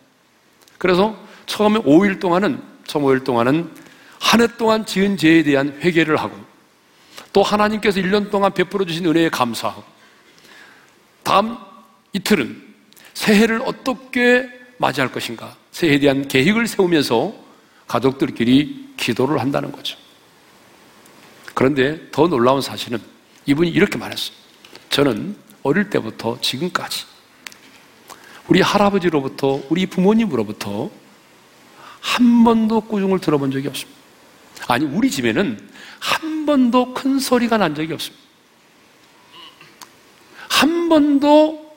그래서 0.80 1.16
처음에 1.46 1.82
5일 1.82 2.20
동안은 2.20 2.64
처음 2.88 3.04
5일 3.04 3.24
동안은 3.24 3.72
한 4.20 4.42
해 4.42 4.48
동안 4.58 4.88
지은 4.88 5.18
죄에 5.18 5.44
대한 5.44 5.78
회개를 5.84 6.18
하고 6.18 6.36
또 7.32 7.44
하나님께서 7.44 8.02
1년 8.02 8.32
동안 8.32 8.52
베풀어 8.52 8.86
주신 8.86 9.06
은혜에 9.06 9.30
감사하고 9.30 9.99
다음 11.24 11.58
이틀은 12.14 12.62
새해를 13.14 13.62
어떻게 13.66 14.50
맞이할 14.78 15.12
것인가 15.12 15.56
새해에 15.72 16.00
대한 16.00 16.28
계획을 16.28 16.68
세우면서 16.68 17.34
가족들끼리 17.88 18.94
기도를 18.98 19.40
한다는 19.40 19.72
거죠. 19.72 19.98
그런데 21.54 22.10
더 22.12 22.28
놀라운 22.28 22.62
사실은 22.62 23.00
이분이 23.46 23.70
이렇게 23.70 23.98
말했어요. 23.98 24.36
저는 24.90 25.36
어릴 25.64 25.90
때부터 25.90 26.40
지금까지 26.42 27.06
우리 28.48 28.62
할아버지로부터 28.62 29.62
우리 29.70 29.86
부모님으로부터 29.86 30.90
한 32.00 32.44
번도 32.44 32.82
꾸중을 32.82 33.20
들어본 33.20 33.52
적이 33.52 33.68
없습니다. 33.68 34.00
아니 34.68 34.86
우리 34.86 35.12
집에는 35.12 35.70
한 36.00 36.46
번도 36.46 36.94
큰 36.94 37.20
소리가 37.20 37.58
난 37.58 37.76
적이 37.76 37.94
없습니다. 37.94 38.19
한 40.60 40.90
번도 40.90 41.74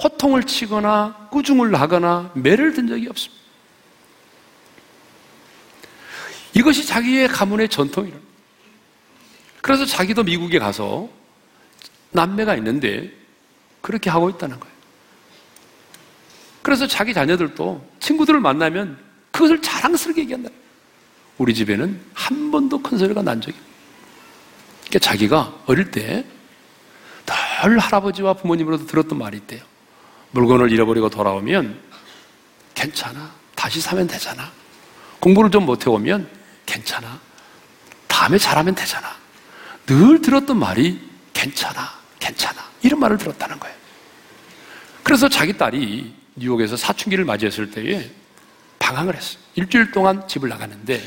호통을 0.00 0.44
치거나 0.44 1.28
꾸중을 1.32 1.74
하거나 1.74 2.30
매를 2.34 2.72
든 2.72 2.86
적이 2.86 3.08
없습니다. 3.08 3.42
이것이 6.54 6.86
자기의 6.86 7.26
가문의 7.26 7.68
전통이라. 7.68 8.16
그래서 9.60 9.84
자기도 9.84 10.22
미국에 10.22 10.60
가서 10.60 11.08
남매가 12.12 12.54
있는데 12.58 13.10
그렇게 13.80 14.08
하고 14.08 14.30
있다는 14.30 14.60
거예요. 14.60 14.74
그래서 16.62 16.86
자기 16.86 17.12
자녀들도 17.12 17.84
친구들을 17.98 18.38
만나면 18.38 18.98
그것을 19.32 19.60
자랑스럽게 19.60 20.22
얘기한다. 20.22 20.48
우리 21.38 21.52
집에는 21.54 22.00
한 22.14 22.52
번도 22.52 22.82
큰 22.82 22.98
소리가 22.98 23.22
난 23.22 23.40
적이 23.40 23.56
없어요. 23.56 23.72
그러니까 24.86 24.98
자기가 25.00 25.62
어릴 25.66 25.90
때 25.90 26.24
늘 27.62 27.78
할아버지와 27.78 28.34
부모님으로도 28.34 28.86
들었던 28.86 29.16
말이 29.16 29.36
있대요. 29.36 29.62
물건을 30.32 30.72
잃어버리고 30.72 31.08
돌아오면 31.10 31.78
괜찮아. 32.74 33.30
다시 33.54 33.80
사면 33.80 34.08
되잖아. 34.08 34.50
공부를 35.20 35.50
좀 35.50 35.64
못해오면 35.64 36.28
괜찮아. 36.66 37.20
다음에 38.08 38.36
잘하면 38.38 38.74
되잖아. 38.74 39.14
늘 39.86 40.20
들었던 40.20 40.58
말이 40.58 41.00
괜찮아. 41.32 41.88
괜찮아. 42.18 42.60
이런 42.82 42.98
말을 42.98 43.18
들었다는 43.18 43.60
거예요. 43.60 43.76
그래서 45.04 45.28
자기 45.28 45.56
딸이 45.56 46.12
뉴욕에서 46.34 46.76
사춘기를 46.76 47.24
맞이했을 47.24 47.70
때에 47.70 48.10
방황을 48.80 49.14
했어요. 49.14 49.40
일주일 49.54 49.92
동안 49.92 50.26
집을 50.26 50.48
나갔는데 50.48 51.00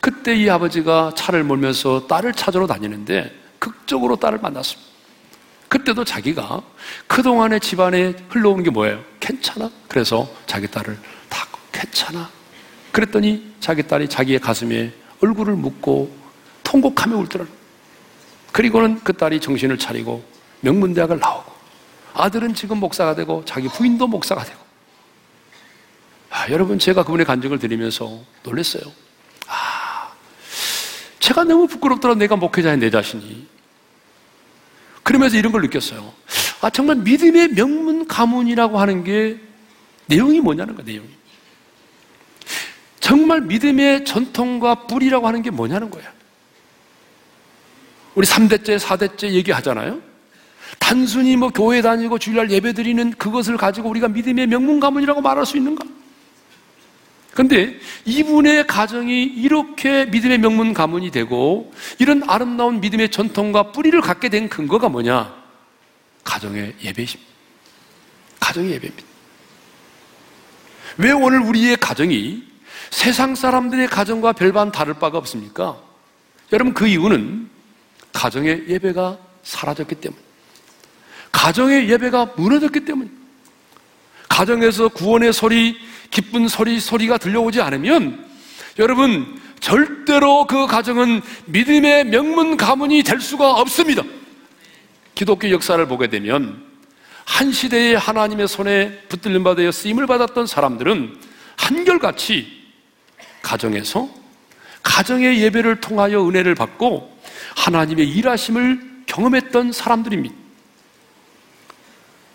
그때 0.00 0.34
이 0.34 0.48
아버지가 0.48 1.12
차를 1.14 1.44
몰면서 1.44 2.06
딸을 2.06 2.32
찾으러 2.32 2.66
다니는데 2.66 3.34
극적으로 3.58 4.16
딸을 4.16 4.38
만났습니다. 4.38 4.87
그때도 5.68 6.04
자기가 6.04 6.62
그동안의 7.06 7.60
집안에 7.60 8.14
흘러오는 8.30 8.64
게 8.64 8.70
뭐예요? 8.70 9.02
괜찮아? 9.20 9.70
그래서 9.86 10.28
자기 10.46 10.66
딸을 10.66 10.98
다 11.28 11.46
괜찮아? 11.72 12.30
그랬더니 12.92 13.54
자기 13.60 13.82
딸이 13.82 14.08
자기의 14.08 14.40
가슴에 14.40 14.92
얼굴을 15.20 15.54
묻고 15.54 16.16
통곡하며 16.64 17.16
울더라. 17.16 17.46
그리고는 18.52 19.00
그 19.04 19.12
딸이 19.12 19.40
정신을 19.40 19.78
차리고 19.78 20.24
명문대학을 20.60 21.18
나오고 21.18 21.52
아들은 22.14 22.54
지금 22.54 22.78
목사가 22.78 23.14
되고 23.14 23.44
자기 23.44 23.68
부인도 23.68 24.06
목사가 24.06 24.42
되고 24.42 24.58
아, 26.30 26.50
여러분 26.50 26.78
제가 26.78 27.04
그분의 27.04 27.26
간증을 27.26 27.58
드리면서 27.58 28.20
놀랐어요. 28.42 28.82
아, 29.46 30.12
제가 31.20 31.44
너무 31.44 31.66
부끄럽더라 31.66 32.14
내가 32.14 32.36
목회자인 32.36 32.80
내 32.80 32.90
자신이. 32.90 33.46
그러면서 35.08 35.38
이런 35.38 35.52
걸 35.52 35.62
느꼈어요. 35.62 36.12
아, 36.60 36.68
정말 36.68 36.96
믿음의 36.96 37.54
명문 37.54 38.06
가문이라고 38.06 38.78
하는 38.78 39.04
게 39.04 39.38
내용이 40.04 40.38
뭐냐는 40.38 40.74
거야, 40.74 40.84
내용이. 40.84 41.08
정말 43.00 43.40
믿음의 43.40 44.04
전통과 44.04 44.86
뿌리라고 44.86 45.26
하는 45.26 45.40
게 45.40 45.48
뭐냐는 45.48 45.88
거야. 45.88 46.04
우리 48.14 48.26
3대째, 48.26 48.78
4대째 48.78 49.30
얘기하잖아요. 49.30 49.98
단순히 50.78 51.36
뭐 51.36 51.48
교회 51.48 51.80
다니고 51.80 52.18
주일날 52.18 52.50
예배 52.50 52.74
드리는 52.74 53.10
그것을 53.12 53.56
가지고 53.56 53.88
우리가 53.88 54.08
믿음의 54.08 54.46
명문 54.46 54.78
가문이라고 54.78 55.22
말할 55.22 55.46
수 55.46 55.56
있는가? 55.56 55.86
근데 57.38 57.78
이분의 58.04 58.66
가정이 58.66 59.22
이렇게 59.22 60.06
믿음의 60.06 60.38
명문 60.38 60.74
가문이 60.74 61.12
되고 61.12 61.72
이런 62.00 62.28
아름다운 62.28 62.80
믿음의 62.80 63.12
전통과 63.12 63.70
뿌리를 63.70 64.00
갖게 64.00 64.28
된 64.28 64.48
근거가 64.48 64.88
뭐냐? 64.88 65.32
가정의 66.24 66.74
예배입니다. 66.82 67.20
가정의 68.40 68.72
예배입니다. 68.72 69.08
왜 70.96 71.12
오늘 71.12 71.38
우리의 71.42 71.76
가정이 71.76 72.42
세상 72.90 73.36
사람들의 73.36 73.86
가정과 73.86 74.32
별반 74.32 74.72
다를 74.72 74.94
바가 74.94 75.16
없습니까? 75.18 75.80
여러분 76.52 76.74
그 76.74 76.88
이유는 76.88 77.48
가정의 78.12 78.64
예배가 78.68 79.16
사라졌기 79.44 79.94
때문. 79.94 80.18
가정의 81.30 81.88
예배가 81.88 82.32
무너졌기 82.36 82.84
때문. 82.84 83.16
가정에서 84.28 84.88
구원의 84.88 85.32
소리, 85.32 85.76
기쁜 86.10 86.48
소리, 86.48 86.80
소리가 86.80 87.18
들려오지 87.18 87.60
않으면 87.60 88.26
여러분 88.78 89.40
절대로 89.60 90.46
그 90.46 90.66
가정은 90.66 91.20
믿음의 91.46 92.04
명문 92.06 92.56
가문이 92.56 93.02
될 93.02 93.20
수가 93.20 93.52
없습니다. 93.54 94.02
기독교 95.14 95.50
역사를 95.50 95.84
보게 95.86 96.06
되면 96.06 96.62
한 97.24 97.52
시대에 97.52 97.94
하나님의 97.94 98.48
손에 98.48 99.00
붙들림 99.08 99.44
받아 99.44 99.70
쓰임을 99.70 100.06
받았던 100.06 100.46
사람들은 100.46 101.18
한결같이 101.56 102.46
가정에서 103.42 104.08
가정의 104.82 105.42
예배를 105.42 105.80
통하여 105.80 106.26
은혜를 106.26 106.54
받고 106.54 107.18
하나님의 107.56 108.08
일하심을 108.08 109.04
경험했던 109.06 109.72
사람들입니다. 109.72 110.34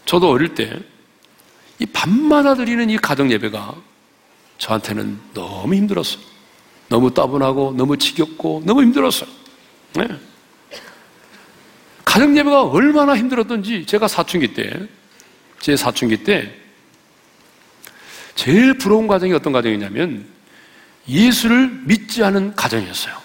저도 0.06 0.30
어릴 0.30 0.54
때 0.54 0.80
이 1.84 1.86
밤마다 1.88 2.56
드리는 2.56 2.90
이 2.90 2.98
가정 2.98 3.30
예배가 3.30 3.76
저한테는 4.58 5.20
너무 5.34 5.76
힘들었어요. 5.76 6.24
너무 6.88 7.14
따분하고 7.14 7.74
너무 7.78 7.98
지겹고 7.98 8.64
너무 8.66 8.84
힘들었어요. 8.84 9.30
네. 9.96 10.08
가정 12.06 12.38
예배가 12.38 12.64
얼마나 12.64 13.18
힘들었던지 13.18 13.86
제가 13.86 14.08
사춘기 14.08 14.54
때, 14.54 14.88
제 15.60 15.76
사춘기 15.76 16.24
때 16.24 16.56
제일 18.36 18.78
부러운 18.78 19.06
가정이 19.06 19.34
어떤 19.34 19.52
가정이냐면 19.52 20.26
예수를 21.06 21.68
믿지 21.84 22.24
않은 22.24 22.56
가정이었어요. 22.56 23.22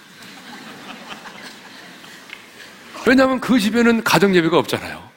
왜냐하면 3.06 3.40
그 3.40 3.60
집에는 3.60 4.02
가정 4.02 4.34
예배가 4.34 4.58
없잖아요. 4.58 5.08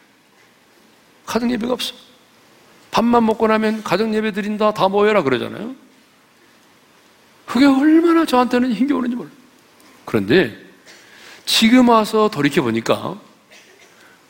가정 1.25 1.49
예배가 1.49 1.73
없어. 1.73 2.10
밥만 2.91 3.25
먹고 3.25 3.47
나면 3.47 3.83
가정 3.83 4.13
예배 4.13 4.33
드린다 4.33 4.73
다 4.73 4.87
모여라 4.87 5.23
그러잖아요. 5.23 5.75
그게 7.45 7.65
얼마나 7.65 8.25
저한테는 8.25 8.73
힘겨우는지 8.73 9.15
몰라요. 9.15 9.33
그런데 10.05 10.57
지금 11.45 11.89
와서 11.89 12.29
돌이켜 12.29 12.61
보니까 12.61 13.19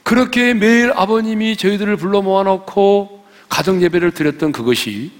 그렇게 0.04 0.54
매일 0.54 0.91
아버님이 0.95 1.58
저희들을 1.58 1.97
불러 1.97 2.21
모아놓고 2.21 3.26
가정 3.50 3.82
예배를 3.82 4.12
드렸던 4.12 4.52
그것이 4.52 5.12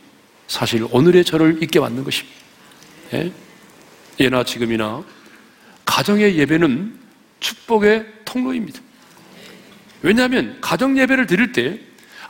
사실 0.48 0.88
오늘의 0.92 1.26
저를 1.26 1.62
있게 1.64 1.80
만든 1.80 2.04
것입니다. 2.04 2.38
예? 3.14 3.32
예나 4.20 4.44
지금이나 4.44 5.04
가정의 5.86 6.38
예배는 6.38 7.00
축복의 7.40 8.06
통로입니다. 8.26 8.80
왜냐하면 10.02 10.58
가정 10.62 10.98
예배를 10.98 11.28
드릴 11.28 11.52
때 11.52 11.80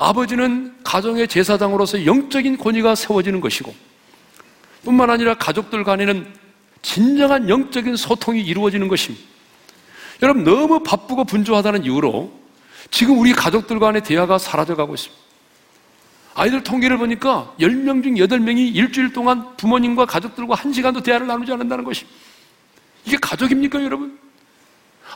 아버지는 0.02 0.74
가정의 0.84 1.28
제사장으로서 1.28 2.06
영적인 2.06 2.58
권위가 2.58 2.96
세워지는 2.96 3.40
것이고 3.40 3.74
뿐만 4.84 5.12
아니라 5.12 5.36
가족들 5.36 5.84
간에는 5.84 6.34
진정한 6.82 7.48
영적인 7.48 7.96
소통이 7.96 8.42
이루어지는 8.42 8.88
것입니다. 8.88 9.24
여러분 10.24 10.44
너무 10.44 10.82
바쁘고 10.82 11.26
분주하다는 11.26 11.84
이유로 11.84 12.32
지금 12.90 13.20
우리 13.20 13.32
가족들 13.32 13.78
간의 13.80 14.04
대화가 14.04 14.40
사라져가고 14.40 14.96
있습니다. 14.96 15.22
아이들 16.34 16.64
통계를 16.64 16.98
보니까 16.98 17.54
10명 17.60 18.04
중 18.04 18.16
8명이 18.16 18.76
일주일 18.76 19.14
동안 19.14 19.56
부모님과 19.58 20.06
가족들과 20.06 20.56
한 20.56 20.74
시간도 20.74 21.02
대화를 21.02 21.28
나누지 21.28 21.52
않는다는 21.52 21.84
것입니다. 21.84 22.18
이게 23.06 23.18
가족입니까, 23.22 23.84
여러분? 23.84 24.21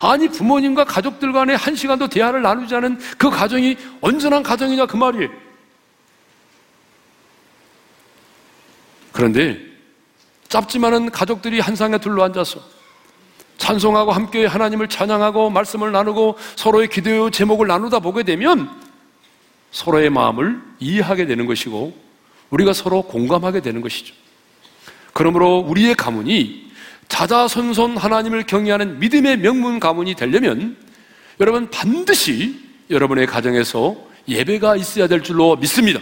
아니, 0.01 0.27
부모님과 0.27 0.85
가족들 0.85 1.31
간에 1.31 1.55
한 1.55 1.75
시간도 1.75 2.07
대화를 2.07 2.41
나누지 2.41 2.75
않은 2.75 2.99
그 3.17 3.29
가정이 3.29 3.77
온전한 4.01 4.43
가정이냐, 4.43 4.85
그 4.85 4.97
말이에요. 4.97 5.29
그런데 9.11 9.59
짧지만은 10.49 11.09
가족들이 11.11 11.59
한 11.59 11.75
상에 11.75 11.97
둘러앉아서 11.97 12.59
찬송하고 13.57 14.11
함께 14.11 14.45
하나님을 14.45 14.89
찬양하고 14.89 15.49
말씀을 15.49 15.91
나누고 15.91 16.37
서로의 16.55 16.89
기도의 16.89 17.31
제목을 17.31 17.67
나누다 17.67 17.99
보게 17.99 18.23
되면 18.23 18.69
서로의 19.71 20.09
마음을 20.09 20.61
이해하게 20.79 21.25
되는 21.25 21.45
것이고 21.45 21.97
우리가 22.49 22.73
서로 22.73 23.01
공감하게 23.03 23.61
되는 23.61 23.81
것이죠. 23.81 24.13
그러므로 25.13 25.59
우리의 25.59 25.95
가문이 25.95 26.64
자자손손 27.07 27.97
하나님을 27.97 28.45
경외하는 28.45 28.99
믿음의 28.99 29.37
명문 29.37 29.79
가문이 29.79 30.15
되려면 30.15 30.77
여러분 31.39 31.69
반드시 31.69 32.59
여러분의 32.89 33.27
가정에서 33.27 33.95
예배가 34.27 34.75
있어야 34.75 35.07
될 35.07 35.21
줄로 35.21 35.55
믿습니다. 35.55 35.99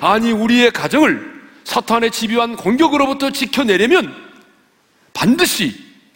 아니 0.00 0.32
우리의 0.32 0.70
가정을 0.70 1.38
사탄의 1.64 2.10
집요한 2.10 2.56
공격으로부터 2.56 3.30
지켜내려면 3.30 4.14
반드시 5.12 5.74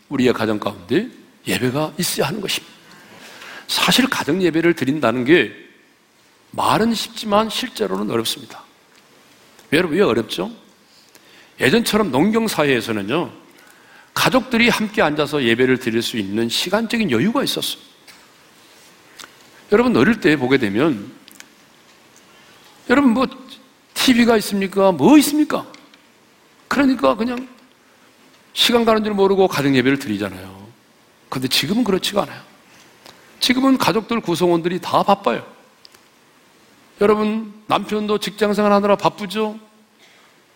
우리의 0.08 0.32
가정 0.32 0.58
가운데 0.58 1.08
예배가 1.46 1.94
있어야 1.98 2.28
하는 2.28 2.40
것입니다. 2.40 2.72
사실 3.66 4.06
가정 4.08 4.42
예배를 4.42 4.74
드린다는 4.74 5.24
게 5.24 5.52
말은 6.50 6.94
쉽지만 6.94 7.48
실제로는 7.48 8.10
어렵습니다. 8.10 8.62
여러분 9.72 9.96
왜 9.96 10.02
어렵죠? 10.02 10.50
예전처럼 11.60 12.10
농경 12.10 12.48
사회에서는요 12.48 13.41
가족들이 14.14 14.68
함께 14.68 15.02
앉아서 15.02 15.42
예배를 15.42 15.78
드릴 15.78 16.02
수 16.02 16.16
있는 16.16 16.48
시간적인 16.48 17.10
여유가 17.10 17.42
있었어요. 17.42 17.82
여러분 19.72 19.96
어릴 19.96 20.20
때 20.20 20.36
보게 20.36 20.58
되면 20.58 21.10
여러분 22.90 23.14
뭐 23.14 23.26
TV가 23.94 24.36
있습니까? 24.38 24.92
뭐 24.92 25.16
있습니까? 25.18 25.66
그러니까 26.68 27.14
그냥 27.14 27.48
시간 28.52 28.84
가는 28.84 29.02
줄 29.02 29.14
모르고 29.14 29.48
가정 29.48 29.74
예배를 29.74 29.98
드리잖아요. 29.98 30.68
근데 31.28 31.48
지금은 31.48 31.84
그렇지가 31.84 32.22
않아요. 32.22 32.42
지금은 33.40 33.78
가족들 33.78 34.20
구성원들이 34.20 34.80
다 34.80 35.02
바빠요. 35.02 35.46
여러분 37.00 37.52
남편도 37.66 38.18
직장 38.18 38.52
생활 38.52 38.72
하느라 38.72 38.96
바쁘죠? 38.96 39.58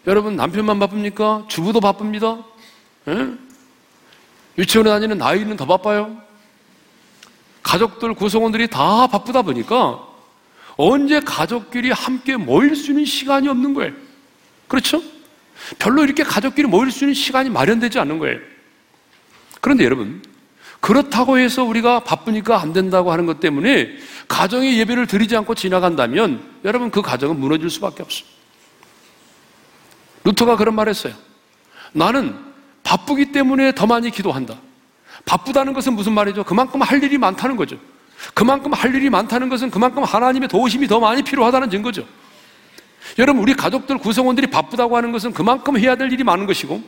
여러분 0.07 0.37
남편만 0.37 0.79
바쁩니까? 0.79 1.47
주부도 1.49 1.81
바쁩니다. 1.81 2.45
예? 3.09 3.46
유치원에 4.59 4.91
다니는 4.91 5.23
아이는 5.23 5.57
더 5.57 5.67
바빠요. 5.67 6.21
가족들 7.63 8.15
구성원들이 8.15 8.69
다 8.69 9.07
바쁘다 9.07 9.43
보니까 9.43 10.07
언제 10.77 11.21
가족끼리 11.21 11.91
함께 11.91 12.37
모일 12.37 12.77
수 12.77 12.93
있는 12.93 13.05
시간이 13.05 13.49
없는 13.49 13.75
거예요. 13.75 13.93
그렇죠? 14.69 15.03
별로 15.79 16.05
이렇게 16.05 16.23
가족끼리 16.23 16.69
모일 16.69 16.91
수 16.91 17.05
있는 17.05 17.15
시간이 17.15 17.51
마련되지 17.51 17.99
않는 17.99 18.19
거예요. 18.19 18.39
그런데 19.61 19.85
여러분, 19.85 20.23
그렇다고 20.81 21.39
해서 21.39 21.65
우리가 21.65 22.01
바쁘니까 22.01 22.61
안 22.61 22.73
된다고 22.73 23.11
하는 23.11 23.27
것 23.27 23.41
때문에 23.41 23.97
가정의 24.29 24.79
예배를 24.79 25.07
드리지 25.07 25.37
않고 25.37 25.55
지나간다면 25.55 26.61
여러분 26.65 26.91
그 26.91 27.03
가정은 27.03 27.41
무너질 27.41 27.71
수밖에 27.71 28.03
없어요. 28.03 28.29
루터가 30.25 30.57
그런 30.57 30.75
말 30.75 30.89
했어요. 30.89 31.15
나는 31.93 32.37
바쁘기 32.87 33.33
때문에 33.33 33.75
더 33.75 33.85
많이 33.85 34.13
기도한다. 34.13 34.57
바쁘다는 35.25 35.73
것은 35.73 35.95
무슨 35.95 36.13
말이죠? 36.13 36.45
그만큼 36.45 36.81
할 36.83 37.03
일이 37.03 37.19
많다는 37.19 37.57
거죠. 37.57 37.77
그만큼 38.33 38.73
할 38.73 38.95
일이 38.95 39.11
많다는 39.11 39.49
것은 39.49 39.73
그만큼 39.73 40.05
하나님의 40.05 40.49
도우심이 40.49 40.87
더 40.87 41.01
많이 41.01 41.23
필요하다는 41.23 41.69
증거죠. 41.69 42.07
여러분, 43.19 43.43
우리 43.43 43.55
가족들 43.55 43.99
구성원들이 43.99 44.47
바쁘다고 44.49 44.97
하는 44.97 45.11
것은 45.11 45.33
그만큼 45.33 45.77
해야 45.79 45.97
될 45.97 46.13
일이 46.13 46.23
많은 46.23 46.47
것이고, 46.47 46.81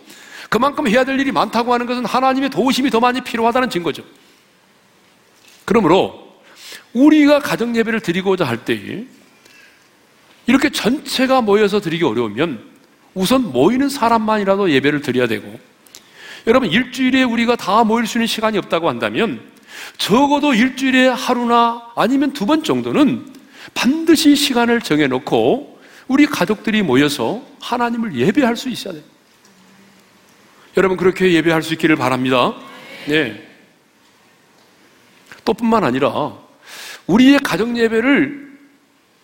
그만큼 0.49 0.87
해야 0.87 1.05
될 1.05 1.19
일이 1.19 1.33
많다고 1.33 1.75
하는 1.75 1.87
것은 1.87 2.05
하나님의 2.05 2.51
도우심이 2.51 2.91
더 2.91 3.01
많이 3.01 3.21
필요하다는 3.21 3.69
증거죠. 3.69 4.05
그러므로, 5.65 6.41
우리가 6.93 7.41
가정 7.41 7.75
예배를 7.75 8.01
드리고자 8.01 8.45
할 8.45 8.65
때에, 8.65 9.05
이렇게 10.47 10.71
전체가 10.71 11.41
모여서 11.41 11.81
드리기 11.81 12.05
어려우면, 12.05 12.63
우선 13.15 13.51
모이는 13.51 13.89
사람만이라도 13.89 14.71
예배를 14.71 15.03
드려야 15.03 15.27
되고, 15.27 15.68
여러분, 16.49 16.71
일주일에 16.71 17.23
우리가 17.23 17.55
다 17.57 17.85
모일 17.85 18.07
수 18.07 18.19
있는 18.19 18.27
시간이 18.27 18.59
없다고 18.59 18.89
한다면, 18.89 19.41
적어도 19.99 20.55
일주일에 20.55 21.09
하루나 21.09 21.83
아니면 21.95 22.33
두 22.33 22.47
번 22.47 22.65
정도는 22.65 23.27
반드시 23.75 24.35
시간을 24.35 24.81
정해놓고 24.81 25.79
우리 26.09 26.27
가족들이 26.27 26.83
모여서 26.83 27.43
하나님을 27.61 28.15
예배할 28.15 28.57
수 28.57 28.69
있어야 28.71 28.95
돼요. 28.95 29.03
여러분 30.77 30.97
그렇게 30.97 31.33
예배할 31.33 31.63
수 31.63 31.75
있기를 31.75 31.97
바랍니다. 31.97 32.55
네. 33.07 33.47
또 35.45 35.53
뿐만 35.53 35.85
아니라 35.85 36.35
우리의 37.07 37.41
가정 37.41 37.77
예배를 37.77 38.59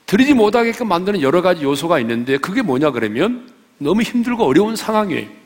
드리지 0.06 0.34
못하게끔 0.34 0.88
만드는 0.88 1.22
여러 1.22 1.40
가지 1.40 1.64
요소가 1.64 1.98
있는데 2.00 2.36
그게 2.36 2.60
뭐냐 2.60 2.90
그러면 2.90 3.50
너무 3.78 4.02
힘들고 4.02 4.44
어려운 4.44 4.76
상황이에요. 4.76 5.43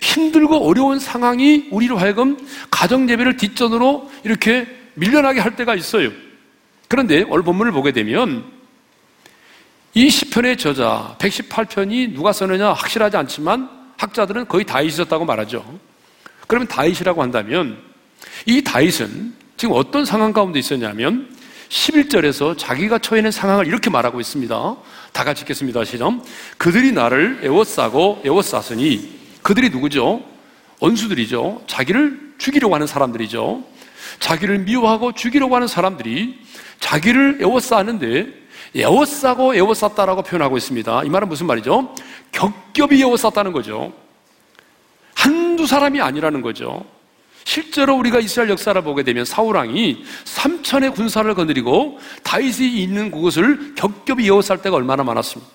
힘들고 0.00 0.66
어려운 0.66 0.98
상황이 0.98 1.68
우리로 1.70 1.96
하여금 1.96 2.36
가정 2.70 3.08
예배를 3.08 3.36
뒷전으로 3.36 4.10
이렇게 4.24 4.66
밀려나게 4.94 5.40
할 5.40 5.56
때가 5.56 5.74
있어요. 5.74 6.10
그런데 6.88 7.24
오늘 7.28 7.42
본문을 7.42 7.72
보게 7.72 7.92
되면 7.92 8.44
이 9.94 10.08
시편의 10.08 10.56
저자 10.56 11.16
118편이 11.18 12.14
누가 12.14 12.32
썼느냐 12.32 12.72
확실하지 12.72 13.16
않지만 13.16 13.68
학자들은 13.96 14.48
거의 14.48 14.64
다윗이 14.64 14.92
썼다고 14.92 15.24
말하죠. 15.24 15.64
그러면 16.46 16.68
다윗이라고 16.68 17.22
한다면 17.22 17.78
이 18.46 18.62
다윗은 18.62 19.34
지금 19.56 19.74
어떤 19.76 20.04
상황 20.04 20.32
가운데 20.32 20.58
있었냐면 20.58 21.28
11절에서 21.68 22.58
자기가 22.58 22.98
처해낸 22.98 23.30
상황을 23.30 23.66
이렇게 23.66 23.90
말하고 23.90 24.20
있습니다. 24.20 24.76
다 25.12 25.24
같이 25.24 25.42
읽겠습니다. 25.42 25.84
시작. 25.84 26.12
그들이 26.58 26.92
나를 26.92 27.40
애워싸고 27.44 28.22
애워쌌으니 28.24 29.19
그들이 29.50 29.70
누구죠? 29.70 30.22
원수들이죠. 30.78 31.64
자기를 31.66 32.34
죽이려고 32.38 32.72
하는 32.72 32.86
사람들이죠. 32.86 33.64
자기를 34.20 34.60
미워하고 34.60 35.10
죽이려고 35.10 35.56
하는 35.56 35.66
사람들이 35.66 36.38
자기를 36.78 37.38
애워싸는데 37.42 38.28
에워싸고 38.76 39.56
에워쌌다라고 39.56 40.22
표현하고 40.22 40.56
있습니다. 40.56 41.02
이 41.02 41.08
말은 41.08 41.28
무슨 41.28 41.48
말이죠? 41.48 41.96
겹겹이 42.30 43.00
에워쌌다는 43.00 43.50
거죠. 43.50 43.92
한두 45.14 45.66
사람이 45.66 46.00
아니라는 46.00 46.42
거죠. 46.42 46.84
실제로 47.42 47.96
우리가 47.96 48.20
이스라엘 48.20 48.50
역사를 48.50 48.80
보게 48.80 49.02
되면 49.02 49.24
사우랑이 49.24 50.04
삼천의 50.26 50.92
군사를 50.92 51.34
거느리고 51.34 51.98
다윗이 52.22 52.80
있는 52.80 53.10
그것을 53.10 53.74
겹겹이 53.74 54.26
에워쌀 54.26 54.62
때가 54.62 54.76
얼마나 54.76 55.02
많았습니까? 55.02 55.50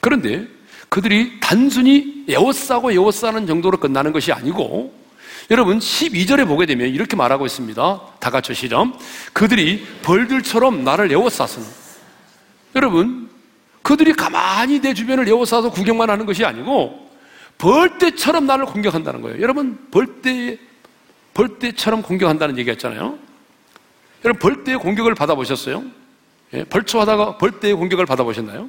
그런데 0.00 0.57
그들이 0.88 1.38
단순히 1.40 2.24
에워싸고 2.28 2.92
에워싸는 2.92 3.46
정도로 3.46 3.78
끝나는 3.78 4.12
것이 4.12 4.32
아니고 4.32 4.94
여러분 5.50 5.78
12절에 5.78 6.46
보게 6.46 6.66
되면 6.66 6.88
이렇게 6.88 7.16
말하고 7.16 7.46
있습니다. 7.46 8.00
다 8.20 8.30
같이 8.30 8.54
시점. 8.54 8.94
그들이 9.32 9.86
벌들처럼 10.02 10.84
나를 10.84 11.10
에워싸서 11.10 11.60
여러분 12.76 13.30
그들이 13.82 14.12
가만히 14.12 14.80
내 14.80 14.92
주변을 14.92 15.26
에워싸서 15.28 15.70
구경만 15.70 16.10
하는 16.10 16.26
것이 16.26 16.44
아니고 16.44 17.08
벌떼처럼 17.56 18.46
나를 18.46 18.66
공격한다는 18.66 19.22
거예요. 19.22 19.40
여러분 19.40 19.78
벌떼 19.90 20.58
벌떼처럼 21.34 22.02
공격한다는 22.02 22.58
얘기했잖아요. 22.58 23.18
여러분 24.24 24.40
벌떼의 24.40 24.78
공격을 24.78 25.14
받아보셨어요? 25.14 25.84
예, 26.54 26.64
벌초하다가 26.64 27.38
벌떼의 27.38 27.74
공격을 27.74 28.06
받아보셨나요? 28.06 28.68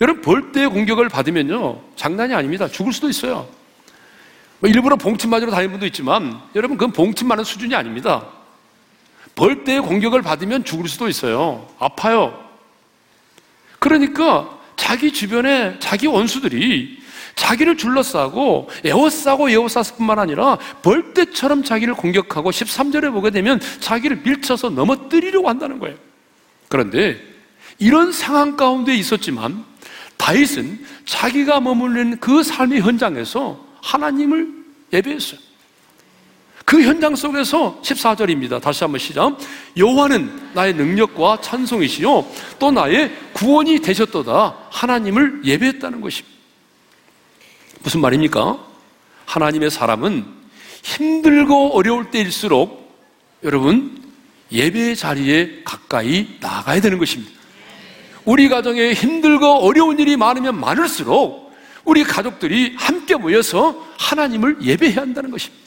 여러분 0.00 0.22
벌떼의 0.22 0.68
공격을 0.68 1.08
받으면요 1.08 1.80
장난이 1.96 2.34
아닙니다. 2.34 2.68
죽을 2.68 2.92
수도 2.92 3.08
있어요. 3.08 3.48
뭐 4.60 4.70
일부러 4.70 4.96
봉침 4.96 5.30
맞으러 5.30 5.50
다니는 5.50 5.72
분도 5.72 5.86
있지만 5.86 6.40
여러분 6.54 6.76
그건 6.76 6.92
봉침 6.92 7.28
맞는 7.28 7.44
수준이 7.44 7.74
아닙니다. 7.74 8.26
벌떼의 9.34 9.80
공격을 9.80 10.22
받으면 10.22 10.64
죽을 10.64 10.88
수도 10.88 11.08
있어요. 11.08 11.68
아파요. 11.78 12.42
그러니까 13.78 14.58
자기 14.76 15.12
주변에 15.12 15.76
자기 15.80 16.06
원수들이 16.06 17.02
자기를 17.34 17.76
둘러싸고 17.76 18.70
에워싸고 18.84 19.50
에워쌌을 19.50 19.96
뿐만 19.96 20.18
아니라 20.18 20.56
벌떼처럼 20.82 21.64
자기를 21.64 21.94
공격하고 21.94 22.50
13절에 22.50 23.12
보게 23.12 23.30
되면 23.30 23.60
자기를 23.80 24.18
밀쳐서 24.24 24.70
넘어뜨리려고 24.70 25.48
한다는 25.48 25.78
거예요. 25.78 25.96
그런데 26.68 27.20
이런 27.78 28.12
상황 28.12 28.56
가운데 28.56 28.94
있었지만 28.94 29.64
다윗은 30.16 30.84
자기가 31.06 31.60
머무는 31.60 32.18
그 32.18 32.42
삶의 32.42 32.80
현장에서 32.80 33.62
하나님을 33.82 34.48
예배했어요. 34.92 35.40
그 36.64 36.82
현장 36.82 37.14
속에서 37.14 37.80
14절입니다. 37.82 38.60
다시 38.60 38.84
한번 38.84 38.98
시작. 38.98 39.36
여호와는 39.76 40.52
나의 40.54 40.74
능력과 40.74 41.40
찬송이시요 41.42 42.26
또 42.58 42.70
나의 42.70 43.14
구원이 43.34 43.80
되셨도다. 43.80 44.56
하나님을 44.70 45.42
예배했다는 45.44 46.00
것입니다. 46.00 46.34
무슨 47.82 48.00
말입니까? 48.00 48.58
하나님의 49.26 49.70
사람은 49.70 50.24
힘들고 50.82 51.76
어려울 51.76 52.10
때일수록 52.10 52.84
여러분 53.42 54.02
예배 54.50 54.94
자리에 54.94 55.62
가까이 55.64 56.38
나가야 56.40 56.80
되는 56.80 56.98
것입니다. 56.98 57.32
우리 58.24 58.48
가정에 58.48 58.92
힘들고 58.92 59.46
어려운 59.46 59.98
일이 59.98 60.16
많으면 60.16 60.58
많을수록 60.58 61.52
우리 61.84 62.02
가족들이 62.02 62.74
함께 62.76 63.14
모여서 63.16 63.86
하나님을 63.98 64.58
예배해야 64.62 65.02
한다는 65.02 65.30
것입니다. 65.30 65.62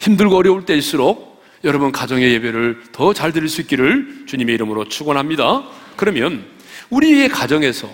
힘들고 0.00 0.36
어려울 0.36 0.64
때일수록 0.64 1.42
여러분 1.64 1.90
가정의 1.90 2.32
예배를 2.34 2.82
더 2.92 3.12
잘 3.12 3.32
드릴 3.32 3.48
수 3.48 3.62
있기를 3.62 4.24
주님의 4.26 4.54
이름으로 4.54 4.88
축원합니다. 4.88 5.64
그러면 5.96 6.44
우리의 6.90 7.28
가정에서 7.30 7.88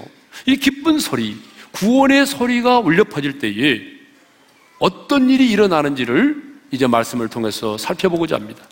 이 0.46 0.56
기쁜 0.56 0.98
소리, 0.98 1.36
구원의 1.72 2.26
소리가 2.26 2.80
울려 2.80 3.04
퍼질 3.04 3.38
때에 3.38 3.80
어떤 4.80 5.30
일이 5.30 5.50
일어나는지를 5.50 6.42
이제 6.72 6.86
말씀을 6.86 7.28
통해서 7.28 7.78
살펴보고자 7.78 8.36
합니다. 8.36 8.64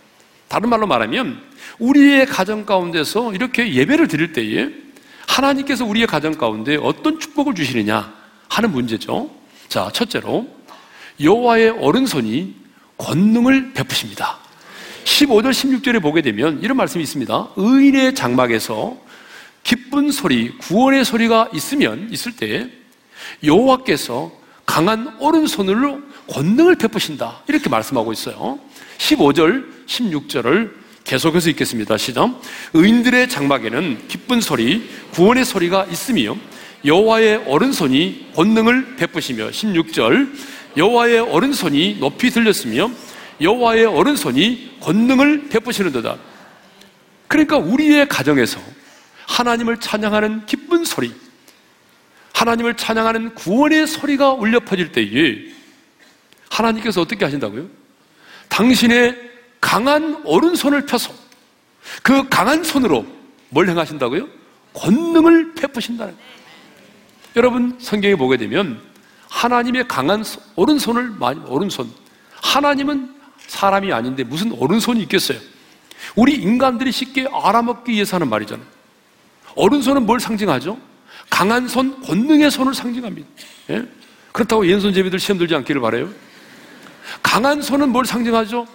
다른 0.48 0.70
말로 0.70 0.86
말하면 0.86 1.40
우리의 1.78 2.26
가정 2.26 2.64
가운데서 2.64 3.34
이렇게 3.34 3.72
예배를 3.72 4.08
드릴 4.08 4.32
때에 4.32 4.70
하나님께서 5.26 5.84
우리의 5.84 6.06
가정 6.06 6.32
가운데 6.32 6.76
어떤 6.76 7.20
축복을 7.20 7.54
주시느냐 7.54 8.12
하는 8.48 8.72
문제죠. 8.72 9.30
자, 9.68 9.90
첫째로 9.92 10.48
여호와의 11.20 11.70
오른손이 11.70 12.54
권능을 12.96 13.74
베푸십니다. 13.74 14.38
15절 15.04 15.50
16절에 15.50 16.02
보게 16.02 16.22
되면 16.22 16.60
이런 16.62 16.76
말씀이 16.76 17.02
있습니다. 17.02 17.48
의인의 17.56 18.14
장막에서 18.14 18.96
기쁜 19.62 20.10
소리, 20.10 20.56
구원의 20.58 21.04
소리가 21.04 21.50
있으면 21.52 22.08
있을 22.10 22.34
때 22.36 22.68
여호와께서 23.44 24.32
강한 24.64 25.16
오른손으로 25.18 26.00
권능을 26.28 26.76
베푸신다. 26.76 27.42
이렇게 27.48 27.68
말씀하고 27.68 28.12
있어요. 28.12 28.58
15절, 28.98 29.86
16절을 29.86 30.72
계속해서 31.04 31.50
읽겠습니다. 31.50 31.96
시작. 31.96 32.40
의인들의 32.74 33.28
장막에는 33.28 34.08
기쁜 34.08 34.40
소리, 34.40 34.88
구원의 35.12 35.44
소리가 35.44 35.86
있으며 35.86 36.36
여호와의 36.84 37.44
오른손이 37.46 38.32
권능을 38.34 38.96
베푸시며 38.96 39.48
16절 39.48 40.32
여호와의 40.76 41.20
오른손이 41.20 41.96
높이 41.98 42.30
들렸으며 42.30 42.90
여호와의 43.40 43.86
오른손이 43.86 44.76
권능을 44.80 45.48
베푸시는도다. 45.48 46.18
그러니까 47.26 47.56
우리의 47.56 48.08
가정에서 48.08 48.60
하나님을 49.26 49.80
찬양하는 49.80 50.46
기쁜 50.46 50.84
소리, 50.84 51.12
하나님을 52.34 52.76
찬양하는 52.76 53.34
구원의 53.34 53.86
소리가 53.86 54.32
울려 54.32 54.60
퍼질 54.60 54.92
때에 54.92 55.57
하나님께서 56.50 57.00
어떻게 57.00 57.24
하신다고요? 57.24 57.66
당신의 58.48 59.16
강한 59.60 60.22
오른손을 60.24 60.86
펴서 60.86 61.12
그 62.02 62.28
강한 62.28 62.62
손으로 62.64 63.06
뭘 63.50 63.68
행하신다고요? 63.68 64.28
권능을 64.72 65.54
베푸신다는 65.54 66.14
거예요. 66.14 66.28
여러분 67.36 67.76
성경에 67.80 68.14
보게 68.14 68.36
되면 68.36 68.80
하나님의 69.28 69.88
강한 69.88 70.24
오른손을 70.56 71.14
오른손 71.46 71.90
하나님은 72.42 73.14
사람이 73.46 73.92
아닌데 73.92 74.24
무슨 74.24 74.52
오른손이 74.52 75.00
있겠어요? 75.02 75.38
우리 76.14 76.34
인간들이 76.34 76.92
쉽게 76.92 77.28
알아먹기 77.32 77.92
위해서 77.92 78.16
하는 78.16 78.28
말이잖아요. 78.28 78.66
오른손은 79.54 80.06
뭘 80.06 80.20
상징하죠? 80.20 80.78
강한 81.28 81.68
손, 81.68 82.00
권능의 82.02 82.50
손을 82.50 82.74
상징합니다. 82.74 83.28
예? 83.70 83.84
그렇다고 84.32 84.62
왼손제비들 84.62 85.18
시험 85.18 85.38
들지 85.38 85.54
않기를 85.54 85.80
바래요. 85.80 86.10
강한 87.22 87.62
손은 87.62 87.90
뭘 87.90 88.06
상징하죠? 88.06 88.66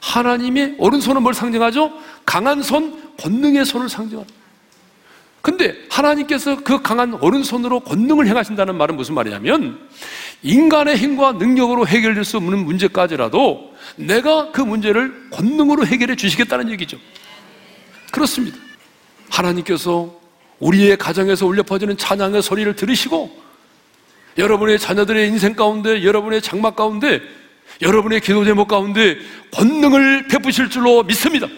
하나님의 0.00 0.76
오른손은 0.78 1.22
뭘 1.22 1.34
상징하죠? 1.34 1.92
강한 2.26 2.62
손, 2.62 3.14
권능의 3.18 3.64
손을 3.64 3.88
상징합니다. 3.88 4.44
근데 5.44 5.76
하나님께서 5.90 6.56
그 6.64 6.80
강한 6.80 7.12
오른손으로 7.14 7.80
권능을 7.80 8.26
행하신다는 8.26 8.76
말은 8.76 8.96
무슨 8.96 9.14
말이냐면 9.14 9.78
인간의 10.42 10.96
힘과 10.96 11.32
능력으로 11.32 11.86
해결될 11.86 12.24
수 12.24 12.38
없는 12.38 12.64
문제까지라도 12.64 13.74
내가 13.96 14.52
그 14.52 14.62
문제를 14.62 15.28
권능으로 15.30 15.86
해결해 15.86 16.16
주시겠다는 16.16 16.70
얘기죠. 16.70 16.96
그렇습니다. 18.10 18.56
하나님께서 19.28 20.18
우리의 20.60 20.96
가정에서 20.96 21.46
울려 21.46 21.62
퍼지는 21.62 21.98
찬양의 21.98 22.42
소리를 22.42 22.74
들으시고 22.74 23.30
여러분의 24.38 24.78
자녀들의 24.78 25.28
인생 25.28 25.54
가운데 25.54 26.04
여러분의 26.04 26.40
장막 26.40 26.74
가운데 26.74 27.20
여러분의 27.82 28.20
기도 28.20 28.44
제목 28.44 28.68
가운데 28.68 29.18
권능을 29.52 30.28
베푸실 30.28 30.70
줄로 30.70 31.02
믿습니다. 31.02 31.48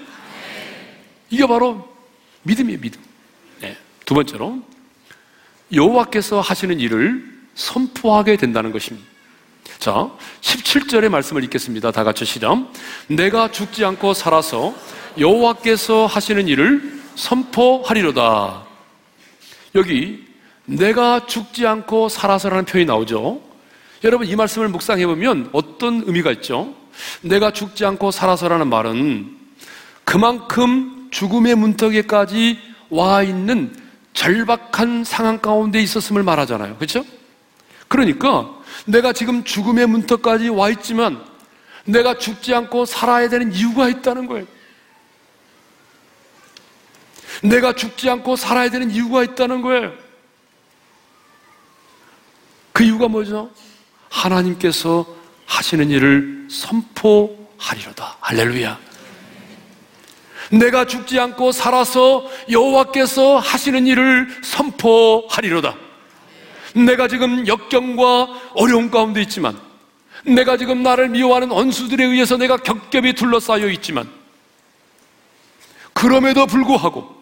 이게 1.31 1.47
바로 1.47 1.89
믿음이에요, 2.43 2.81
믿음. 2.81 3.01
네. 3.61 3.77
두 4.05 4.15
번째로 4.15 4.63
여호와께서 5.73 6.41
하시는 6.41 6.79
일을 6.79 7.37
선포하게 7.55 8.37
된다는 8.37 8.73
것입니다. 8.73 9.07
자, 9.79 10.11
17절의 10.41 11.09
말씀을 11.09 11.45
읽겠습니다. 11.45 11.91
다 11.91 12.05
같이 12.05 12.25
시작. 12.25 12.73
내가 13.09 13.51
죽지 13.51 13.85
않고 13.85 14.15
살아서 14.15 14.75
여호와께서 15.19 16.07
하시는 16.07 16.47
일을 16.49 17.01
선포하리로다. 17.17 18.65
여기 19.75 20.25
내가 20.65 21.27
죽지 21.27 21.67
않고 21.67 22.09
살아서라는 22.09 22.65
표현이 22.65 22.87
나오죠. 22.87 23.46
여러분 24.05 24.27
이 24.27 24.37
말씀을 24.37 24.69
묵상해 24.69 25.07
보면 25.07 25.51
어떤 25.53 26.03
의미가 26.07 26.33
있죠? 26.33 26.75
내가 27.23 27.51
죽지 27.51 27.85
않고 27.85 28.11
살아서라는 28.11 28.69
말은 28.69 29.37
그만큼 30.05 31.09
죽음의 31.11 31.55
문턱에까지 31.57 32.59
와 32.91 33.23
있는 33.23 33.75
절박한 34.13 35.05
상황 35.05 35.39
가운데 35.39 35.81
있었음을 35.81 36.23
말하잖아요. 36.23 36.77
그렇죠? 36.77 37.05
그러니까 37.89 38.55
내가 38.87 39.13
지금 39.13 39.45
죽음의 39.45 39.87
문턱까지 39.87 40.49
와 40.49 40.71
있지만 40.71 41.23
내가 41.85 42.19
죽지 42.19 42.55
않고 42.55 42.85
살아야 42.85 43.29
되는 43.29 43.53
이유가 43.53 43.89
있다는 43.89 44.27
거예요. 44.27 44.47
내가 47.43 47.75
죽지 47.75 48.09
않고 48.09 48.37
살아야 48.37 48.71
되는 48.71 48.91
이유가 48.91 49.23
있다는 49.23 49.63
거예요. 49.63 49.93
그 52.73 52.83
이유가 52.85 53.09
뭐죠? 53.09 53.51
하나님께서 54.17 55.05
하시는 55.47 55.91
일을 55.91 56.49
선포하리로다. 56.51 58.17
할렐루야. 58.21 58.79
내가 60.53 60.87
죽지 60.87 61.19
않고 61.19 61.53
살아서 61.53 62.27
여호와께서 62.51 63.39
하시는 63.39 63.87
일을 63.87 64.29
선포하리로다. 64.43 65.77
내가 66.75 67.09
지금 67.09 67.47
역경과 67.47 68.29
어려움 68.55 68.91
가운데 68.91 69.21
있지만 69.23 69.59
내가 70.25 70.57
지금 70.57 70.83
나를 70.83 71.09
미워하는 71.09 71.53
언수들에 71.53 72.05
의해서 72.05 72.37
내가 72.37 72.57
겹겹이 72.57 73.15
둘러싸여 73.15 73.69
있지만 73.71 74.09
그럼에도 75.93 76.47
불구하고 76.47 77.17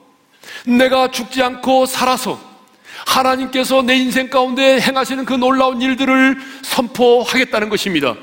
내가 0.66 1.10
죽지 1.10 1.42
않고 1.42 1.86
살아서 1.86 2.53
하나님께서 3.06 3.82
내 3.82 3.96
인생 3.96 4.28
가운데 4.28 4.80
행하시는 4.80 5.24
그 5.24 5.34
놀라운 5.34 5.80
일들을 5.80 6.36
선포하겠다는 6.62 7.68
것입니다. 7.68 8.16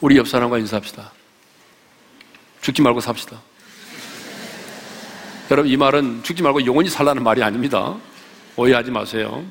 우리 0.00 0.16
옆 0.16 0.28
사람과 0.28 0.58
인사합시다. 0.58 1.12
죽지 2.60 2.82
말고 2.82 3.00
삽시다. 3.00 3.40
여러분, 5.50 5.70
이 5.70 5.76
말은 5.76 6.22
죽지 6.22 6.42
말고 6.42 6.64
영원히 6.66 6.88
살라는 6.88 7.22
말이 7.22 7.42
아닙니다. 7.42 7.96
오해하지 8.56 8.90
마세요. 8.90 9.44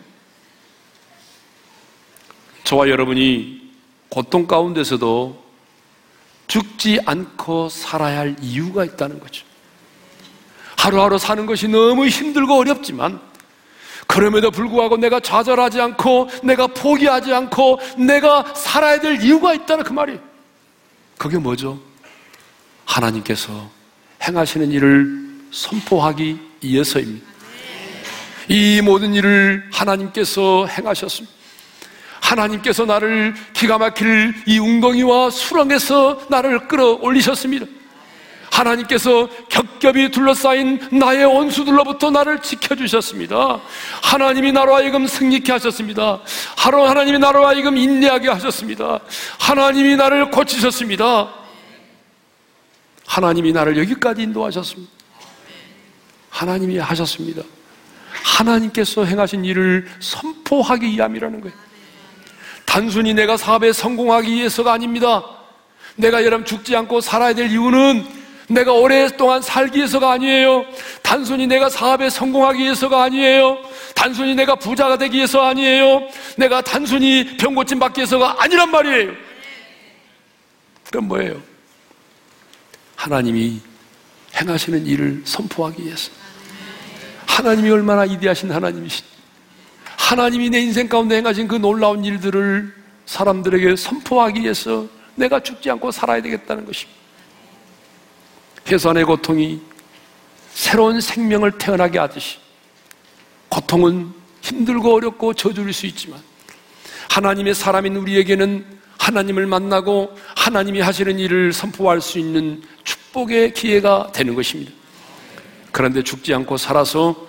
저와 2.63 2.89
여러분이 2.89 3.71
고통 4.09 4.47
가운데서도 4.47 5.41
죽지 6.47 6.99
않고 7.05 7.69
살아야 7.69 8.19
할 8.19 8.35
이유가 8.41 8.83
있다는 8.83 9.19
거죠. 9.19 9.45
하루하루 10.81 11.19
사는 11.19 11.45
것이 11.45 11.67
너무 11.67 12.07
힘들고 12.07 12.57
어렵지만 12.57 13.19
그럼에도 14.07 14.49
불구하고 14.49 14.97
내가 14.97 15.19
좌절하지 15.19 15.79
않고 15.79 16.27
내가 16.43 16.65
포기하지 16.65 17.31
않고 17.31 17.79
내가 17.99 18.51
살아야 18.55 18.99
될 18.99 19.21
이유가 19.21 19.53
있다는 19.53 19.83
그 19.83 19.93
말이 19.93 20.19
그게 21.19 21.37
뭐죠? 21.37 21.79
하나님께서 22.85 23.69
행하시는 24.23 24.71
일을 24.71 25.41
선포하기 25.51 26.39
위해서입니다. 26.63 27.27
이 28.49 28.81
모든 28.83 29.13
일을 29.13 29.69
하나님께서 29.71 30.65
행하셨습니다. 30.65 31.31
하나님께서 32.21 32.85
나를 32.85 33.35
기가 33.53 33.77
막힐 33.77 34.33
이 34.47 34.57
웅덩이와 34.57 35.29
수렁에서 35.29 36.25
나를 36.29 36.67
끌어올리셨습니다. 36.67 37.67
하나님께서 38.51 39.27
겹겹이 39.49 40.11
둘러싸인 40.11 40.79
나의 40.91 41.25
원수들로부터 41.25 42.11
나를 42.11 42.41
지켜주셨습니다. 42.41 43.61
하나님이 44.03 44.51
나로 44.51 44.75
하여금 44.75 45.07
승리케 45.07 45.51
하셨습니다. 45.53 46.19
하루 46.57 46.85
하나님이 46.85 47.17
나로 47.17 47.47
하여금 47.47 47.77
인내하게 47.77 48.29
하셨습니다. 48.29 48.99
하나님이 49.39 49.95
나를 49.95 50.29
고치셨습니다. 50.31 51.33
하나님이 53.07 53.53
나를 53.53 53.77
여기까지 53.77 54.21
인도하셨습니다. 54.23 54.91
하나님이 56.29 56.77
하셨습니다. 56.77 57.41
하나님께서 58.23 59.05
행하신 59.05 59.45
일을 59.45 59.87
선포하기 59.99 60.87
위함이라는 60.87 61.41
거예요. 61.41 61.55
단순히 62.65 63.13
내가 63.13 63.35
사업에 63.37 63.73
성공하기 63.73 64.31
위해서가 64.31 64.71
아닙니다. 64.71 65.23
내가 65.95 66.23
여러분 66.23 66.45
죽지 66.45 66.75
않고 66.75 67.01
살아야 67.01 67.33
될 67.33 67.51
이유는 67.51 68.20
내가 68.51 68.73
오랫동안 68.73 69.41
살기 69.41 69.77
위해서가 69.77 70.11
아니에요. 70.11 70.65
단순히 71.01 71.47
내가 71.47 71.69
사업에 71.69 72.09
성공하기 72.09 72.61
위해서가 72.63 73.03
아니에요. 73.03 73.57
단순히 73.95 74.35
내가 74.35 74.55
부자가 74.55 74.97
되기 74.97 75.17
위해서 75.17 75.41
아니에요. 75.41 76.07
내가 76.37 76.61
단순히 76.61 77.37
병고침 77.37 77.79
받기 77.79 77.99
위해서가 77.99 78.43
아니란 78.43 78.71
말이에요. 78.71 79.13
그럼 80.89 81.07
뭐예요? 81.07 81.41
하나님이 82.95 83.61
행하시는 84.39 84.85
일을 84.85 85.21
선포하기 85.25 85.83
위해서. 85.83 86.11
하나님이 87.25 87.69
얼마나 87.69 88.05
이대하신 88.05 88.51
하나님이신. 88.51 89.05
하나님이 89.97 90.49
내 90.49 90.59
인생 90.59 90.87
가운데 90.87 91.15
행하신 91.17 91.47
그 91.47 91.55
놀라운 91.55 92.03
일들을 92.03 92.73
사람들에게 93.05 93.75
선포하기 93.75 94.41
위해서 94.41 94.87
내가 95.15 95.39
죽지 95.41 95.69
않고 95.71 95.91
살아야 95.91 96.21
되겠다는 96.21 96.65
것입니다. 96.65 97.00
해산의 98.67 99.05
고통이 99.05 99.61
새로운 100.53 101.01
생명을 101.01 101.57
태어나게 101.57 101.99
하듯이 101.99 102.37
고통은 103.49 104.11
힘들고 104.41 104.95
어렵고 104.95 105.33
저주일 105.33 105.73
수 105.73 105.85
있지만 105.87 106.19
하나님의 107.09 107.53
사람인 107.55 107.95
우리에게는 107.97 108.79
하나님을 108.97 109.47
만나고 109.47 110.15
하나님이 110.35 110.79
하시는 110.81 111.17
일을 111.17 111.53
선포할 111.53 112.01
수 112.01 112.19
있는 112.19 112.61
축복의 112.83 113.53
기회가 113.53 114.11
되는 114.13 114.35
것입니다. 114.35 114.71
그런데 115.71 116.03
죽지 116.03 116.33
않고 116.33 116.57
살아서 116.57 117.27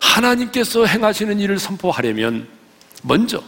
하나님께서 0.00 0.84
행하시는 0.84 1.38
일을 1.40 1.58
선포하려면 1.58 2.48
먼저 3.02 3.42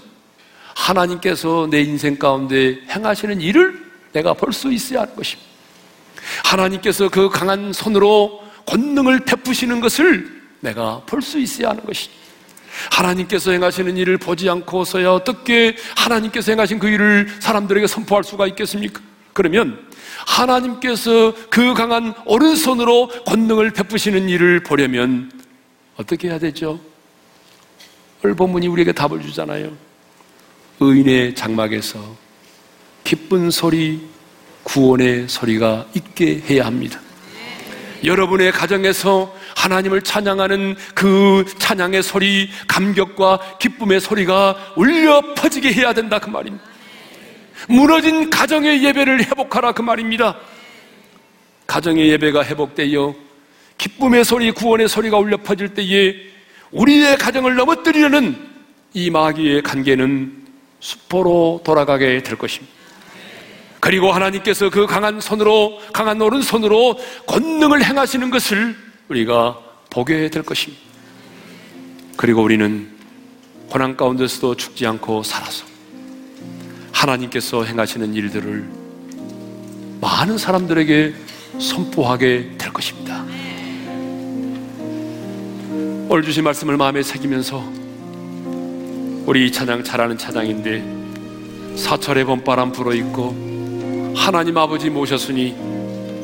하나님께서 0.74 1.66
내 1.70 1.82
인생 1.82 2.16
가운데 2.16 2.80
행하시는 2.88 3.40
일을 3.40 3.86
내가 4.12 4.32
볼 4.34 4.52
수 4.52 4.72
있어야 4.72 5.00
하는 5.00 5.14
것입니다. 5.16 5.47
하나님께서 6.44 7.08
그 7.08 7.28
강한 7.28 7.72
손으로 7.72 8.42
권능을 8.66 9.20
베푸시는 9.20 9.80
것을 9.80 10.42
내가 10.60 11.02
볼 11.06 11.22
수 11.22 11.38
있어야 11.38 11.70
하는 11.70 11.84
것이 11.84 12.10
하나님께서 12.90 13.50
행하시는 13.52 13.96
일을 13.96 14.18
보지 14.18 14.48
않고서야 14.48 15.10
어떻게 15.10 15.76
하나님께서 15.96 16.52
행하신 16.52 16.78
그 16.78 16.88
일을 16.88 17.28
사람들에게 17.40 17.86
선포할 17.86 18.24
수가 18.24 18.46
있겠습니까? 18.48 19.00
그러면 19.32 19.86
하나님께서 20.26 21.32
그 21.50 21.74
강한 21.74 22.14
오른손으로 22.24 23.08
권능을 23.26 23.70
베푸시는 23.72 24.28
일을 24.28 24.62
보려면 24.62 25.30
어떻게 25.96 26.28
해야 26.28 26.38
되죠? 26.38 26.80
오늘 28.22 28.34
본문이 28.36 28.66
우리에게 28.68 28.92
답을 28.92 29.22
주잖아요. 29.22 29.72
의인의 30.80 31.34
장막에서 31.34 32.16
기쁜 33.04 33.50
소리 33.50 34.06
구원의 34.68 35.28
소리가 35.28 35.86
있게 35.94 36.42
해야 36.48 36.66
합니다. 36.66 37.00
여러분의 38.04 38.52
가정에서 38.52 39.34
하나님을 39.56 40.02
찬양하는 40.02 40.76
그 40.94 41.44
찬양의 41.58 42.02
소리, 42.02 42.50
감격과 42.68 43.56
기쁨의 43.58 44.00
소리가 44.00 44.74
울려 44.76 45.34
퍼지게 45.34 45.72
해야 45.72 45.94
된다 45.94 46.18
그 46.18 46.28
말입니다. 46.28 46.64
무너진 47.68 48.30
가정의 48.30 48.84
예배를 48.84 49.24
회복하라 49.24 49.72
그 49.72 49.82
말입니다. 49.82 50.36
가정의 51.66 52.10
예배가 52.10 52.44
회복되어 52.44 53.14
기쁨의 53.78 54.24
소리, 54.24 54.52
구원의 54.52 54.88
소리가 54.88 55.16
울려 55.16 55.38
퍼질 55.38 55.74
때에 55.74 56.14
우리의 56.70 57.16
가정을 57.16 57.56
넘어뜨리려는 57.56 58.36
이 58.92 59.10
마귀의 59.10 59.62
관계는 59.62 60.46
수포로 60.80 61.62
돌아가게 61.64 62.22
될 62.22 62.36
것입니다. 62.36 62.77
그리고 63.80 64.12
하나님께서 64.12 64.70
그 64.70 64.86
강한 64.86 65.20
손으로, 65.20 65.78
강한 65.92 66.20
오른손으로 66.20 66.98
권능을 67.26 67.84
행하시는 67.84 68.30
것을 68.30 68.76
우리가 69.08 69.58
보게 69.90 70.30
될 70.30 70.42
것입니다. 70.42 70.82
그리고 72.16 72.42
우리는 72.42 72.88
고난 73.70 73.96
가운데서도 73.96 74.56
죽지 74.56 74.86
않고 74.86 75.22
살아서 75.22 75.64
하나님께서 76.92 77.64
행하시는 77.64 78.14
일들을 78.14 78.68
많은 80.00 80.38
사람들에게 80.38 81.14
선포하게 81.60 82.56
될 82.58 82.72
것입니다. 82.72 83.24
오늘 86.10 86.22
주신 86.22 86.44
말씀을 86.44 86.76
마음에 86.76 87.02
새기면서 87.02 87.62
우리 89.26 89.46
이 89.46 89.52
찬양 89.52 89.84
잘하는 89.84 90.16
찬양인데 90.16 91.76
사철의 91.76 92.24
봄바람 92.24 92.72
불어있고 92.72 93.48
하나님 94.18 94.56
아버지 94.58 94.90
모셨으니 94.90 95.54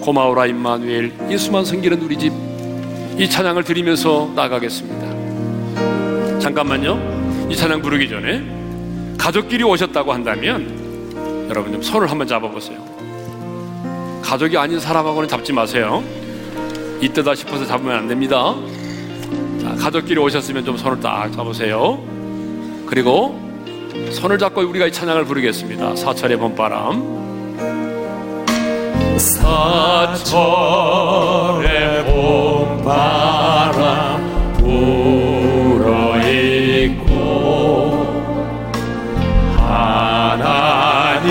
고마워라 0.01 0.47
임마누엘 0.47 1.12
예수만 1.30 1.64
섬기는 1.64 2.03
우리 2.03 2.18
집 2.18 2.32
이 3.16 3.30
찬양을 3.30 3.62
드리면서 3.62 4.28
나가겠습니다. 4.34 6.40
잠깐만요. 6.40 7.47
이 7.49 7.57
찬양 7.57 7.80
부르기 7.80 8.09
전에 8.09 8.42
가족끼리 9.16 9.62
오셨다고 9.62 10.12
한다면 10.12 11.47
여러분 11.49 11.72
좀 11.72 11.80
손을 11.80 12.11
한번 12.11 12.26
잡아보세요. 12.26 12.76
가족이 14.20 14.59
아닌 14.59 14.80
사람하고는 14.80 15.28
잡지 15.28 15.53
마세요. 15.53 16.03
이때다 17.01 17.36
싶어서 17.36 17.64
잡으면 17.64 17.97
안 17.97 18.09
됩니다. 18.09 18.57
자, 19.62 19.76
가족끼리 19.76 20.18
오셨으면 20.18 20.64
좀 20.64 20.76
손을 20.76 20.99
딱 20.99 21.32
잡으세요. 21.32 22.03
그리고 22.86 23.40
손을 24.11 24.38
잡고 24.38 24.61
우리가 24.62 24.88
이 24.88 24.92
찬양을 24.92 25.24
부르겠습니다. 25.24 25.95
사철의 25.95 26.36
봄바람. 26.38 27.24
사철의 29.25 30.45
봄바람 32.05 32.93
불어있고 34.59 35.95
하나님 39.57 41.25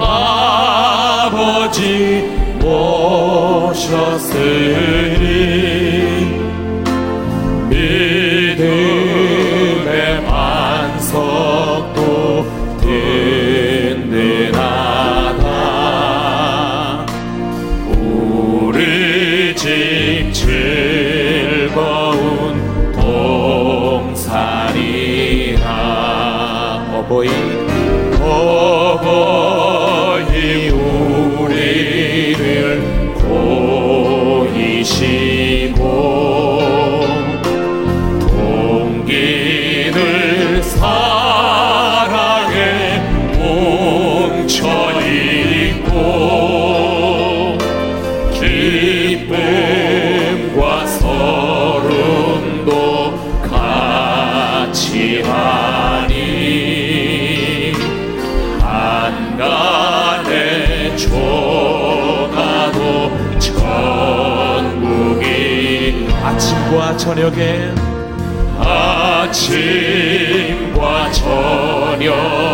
아버지 0.00 1.82
모셨으 2.58 4.30
저녁에 67.00 67.72
아침과 68.58 69.56
저녁 71.12 72.49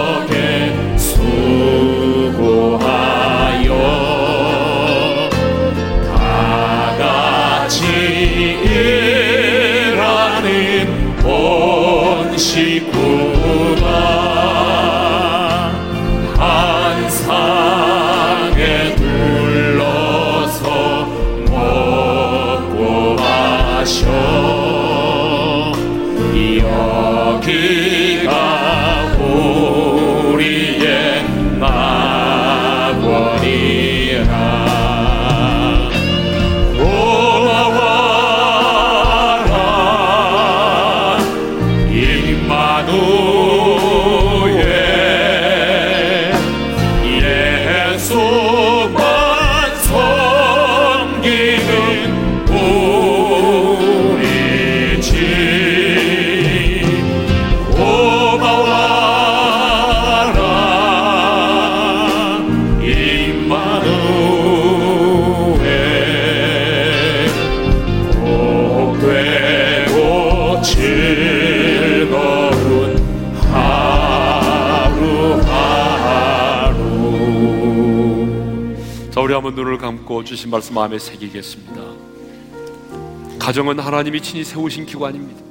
주신 80.37 80.51
말씀 80.51 80.75
마음에 80.75 80.99
새기겠습니다. 80.99 81.81
가정은 83.39 83.79
하나님이 83.79 84.21
친히 84.21 84.45
세우신 84.45 84.85
기관입니다. 84.85 85.43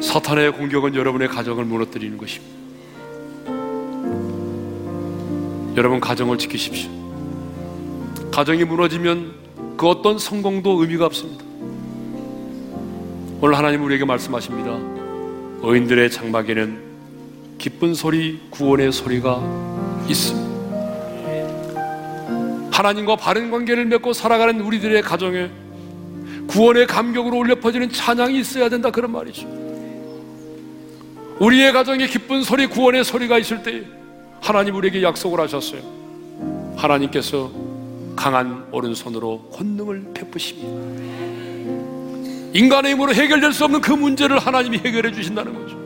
사탄의 0.00 0.54
공격은 0.54 0.94
여러분의 0.94 1.28
가정을 1.28 1.66
무너뜨리는 1.66 2.16
것입니다. 2.16 2.56
여러분 5.76 6.00
가정을 6.00 6.38
지키십시오. 6.38 6.90
가정이 8.32 8.64
무너지면 8.64 9.34
그 9.76 9.86
어떤 9.86 10.18
성공도 10.18 10.80
의미가 10.80 11.04
없습니다. 11.04 11.44
오늘 13.42 13.58
하나님 13.58 13.84
우리에게 13.84 14.06
말씀하십니다. 14.06 14.70
의인들의 15.60 16.10
장막에는 16.10 16.82
기쁜 17.58 17.92
소리, 17.92 18.40
구원의 18.48 18.90
소리가 18.90 20.06
있습니다. 20.08 20.45
하나님과 22.76 23.16
바른 23.16 23.50
관계를 23.50 23.86
맺고 23.86 24.12
살아가는 24.12 24.60
우리들의 24.60 25.00
가정에 25.00 25.50
구원의 26.46 26.86
감격으로 26.86 27.38
울려 27.38 27.54
퍼지는 27.54 27.90
찬양이 27.90 28.38
있어야 28.38 28.68
된다 28.68 28.90
그런 28.90 29.12
말이죠. 29.12 29.48
우리의 31.40 31.72
가정에 31.72 32.06
기쁜 32.06 32.42
소리, 32.42 32.66
구원의 32.66 33.02
소리가 33.04 33.38
있을 33.38 33.62
때 33.62 33.82
하나님 34.42 34.74
우리에게 34.74 35.02
약속을 35.02 35.40
하셨어요. 35.40 35.80
하나님께서 36.76 37.50
강한 38.14 38.66
오른손으로 38.70 39.48
권능을 39.52 40.12
베푸십니다. 40.12 40.68
인간의 42.52 42.92
힘으로 42.92 43.14
해결될 43.14 43.54
수 43.54 43.64
없는 43.64 43.80
그 43.80 43.92
문제를 43.92 44.38
하나님이 44.38 44.78
해결해 44.78 45.12
주신다는 45.12 45.54
거죠. 45.54 45.78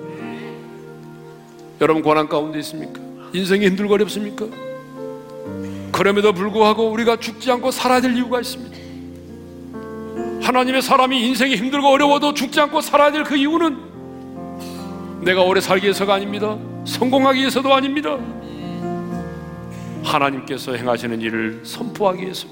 여러분 1.81 2.03
고난 2.03 2.29
가운데 2.29 2.59
있습니까? 2.59 3.01
인생이 3.33 3.65
힘들고 3.67 3.95
어렵습니까? 3.95 4.70
그럼에도 6.01 6.33
불구하고 6.33 6.91
우리가 6.93 7.17
죽지 7.17 7.51
않고 7.51 7.71
살아야 7.71 8.01
될 8.01 8.17
이유가 8.17 8.41
있습니다. 8.41 8.75
하나님의 10.41 10.81
사람이 10.81 11.27
인생이 11.27 11.57
힘들고 11.57 11.89
어려워도 11.89 12.33
죽지 12.33 12.59
않고 12.59 12.81
살아야 12.81 13.13
될 13.13 13.23
그 13.23 13.37
이유는 13.37 15.21
내가 15.21 15.43
오래 15.43 15.61
살기 15.61 15.85
위해서가 15.85 16.15
아닙니다. 16.15 16.57
성공하기 16.87 17.41
위해서도 17.41 17.75
아닙니다. 17.75 18.17
하나님께서 20.03 20.73
행하시는 20.73 21.21
일을 21.21 21.61
선포하기 21.67 22.23
위해서 22.23 22.49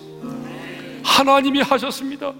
하나님이 1.02 1.62
하셨습니다. 1.62 2.34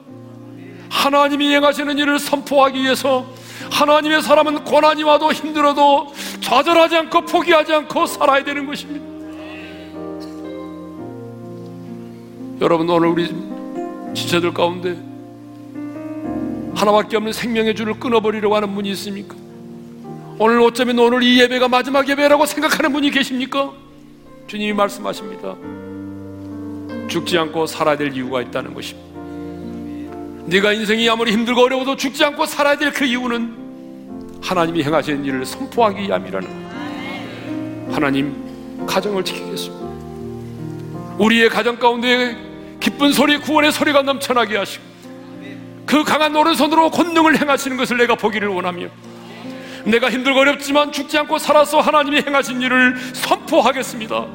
하나님이 0.91 1.55
행하시는 1.55 1.97
일을 1.97 2.19
선포하기 2.19 2.83
위해서 2.83 3.27
하나님의 3.71 4.21
사람은 4.21 4.65
고난이 4.65 5.05
와도 5.05 5.33
힘들어도 5.33 6.13
좌절하지 6.43 6.97
않고 6.97 7.23
포기하지 7.23 7.73
않고 7.73 8.05
살아야 8.05 8.45
되는 8.45 8.67
것입니다. 8.67 9.18
여러분 12.61 12.91
오늘 12.91 13.09
우리 13.09 13.33
지체들 14.15 14.53
가운데 14.53 14.97
하나밖에 16.75 17.17
없는 17.17 17.33
생명의 17.33 17.75
줄을 17.75 17.95
끊어버리려고 18.01 18.57
하는 18.57 18.75
분이 18.75 18.91
있습니까? 18.91 19.37
오늘 20.41 20.61
어쩌면 20.61 20.99
오늘 20.99 21.23
이 21.23 21.41
예배가 21.41 21.69
마지막 21.69 22.09
예배라고 22.09 22.47
생각하는 22.47 22.93
분이 22.93 23.11
계십니까? 23.11 23.73
주님이 24.47 24.73
말씀하십니다. 24.73 25.57
죽지 27.09 27.39
않고 27.39 27.67
살아야 27.67 27.97
될 27.97 28.13
이유가 28.15 28.41
있다는 28.43 28.75
것입니다. 28.75 29.09
네가 30.47 30.73
인생이 30.73 31.09
아무리 31.09 31.33
힘들고 31.33 31.63
어려워도 31.63 31.97
죽지 31.97 32.25
않고 32.25 32.47
살아야 32.47 32.77
될 32.77 32.93
그 32.93 33.05
이유는 33.05 34.41
하나님이 34.41 34.83
행하시는 34.83 35.25
일을 35.25 35.45
선포하기 35.45 36.03
위함이라는 36.03 36.49
것. 36.49 37.95
하나님 37.95 38.87
가정을 38.87 39.25
지키겠습니다. 39.25 39.79
우리의 41.19 41.49
가정 41.49 41.79
가운데 41.79 42.47
기쁜 42.81 43.12
소리, 43.12 43.39
구원의 43.39 43.72
소리가 43.72 44.03
넘쳐나게 44.03 44.57
하시고 44.57 44.85
그 45.87 46.05
강한 46.05 46.37
오른손으로 46.37 46.91
권능을 46.91 47.41
행하시는 47.41 47.76
것을 47.76 47.97
내가 47.97 48.14
보기를 48.14 48.49
원하며 48.49 48.89
내가 49.85 50.11
힘들고 50.11 50.41
어렵지만 50.41 50.93
죽지 50.93 51.16
않고 51.18 51.39
살아서 51.39 51.81
하나님이 51.81 52.22
행하신 52.26 52.61
일을 52.61 52.97
선포하겠습니다. 53.14 54.26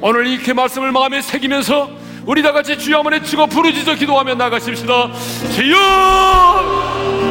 오늘 0.00 0.26
이렇게 0.26 0.52
말씀을 0.52 0.92
마음에 0.92 1.22
새기면서 1.22 1.88
우리 2.26 2.42
다 2.42 2.52
같이 2.52 2.76
주여 2.76 2.96
한번 2.96 3.12
외치고 3.12 3.46
부르짖어 3.46 3.94
기도하며 3.94 4.34
나가십시다. 4.34 5.12
주여! 5.54 5.76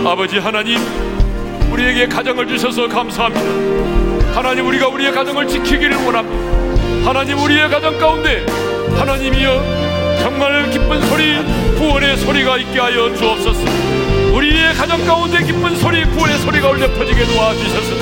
아버지 0.07 0.39
하나님, 0.39 0.79
우리에게 1.71 2.07
가정을 2.07 2.47
주셔서 2.47 2.87
감사합니다. 2.87 4.33
하나님, 4.33 4.65
우리가 4.67 4.87
우리의 4.87 5.11
가정을 5.11 5.47
지키기를 5.47 5.97
원합니다. 5.97 7.09
하나님, 7.09 7.37
우리의 7.37 7.69
가정 7.69 7.97
가운데 7.99 8.45
하나님이여 8.97 9.84
정말 10.21 10.69
기쁜 10.69 11.01
소리, 11.07 11.43
구원의 11.77 12.17
소리가 12.17 12.57
있게 12.57 12.79
하여 12.79 13.13
주옵소서. 13.15 13.59
우리의 14.33 14.73
가정 14.73 15.05
가운데 15.05 15.43
기쁜 15.43 15.75
소리, 15.77 16.03
구원의 16.05 16.37
소리가 16.39 16.69
울려 16.69 16.91
퍼지게 16.93 17.25
도와주셔서 17.25 17.95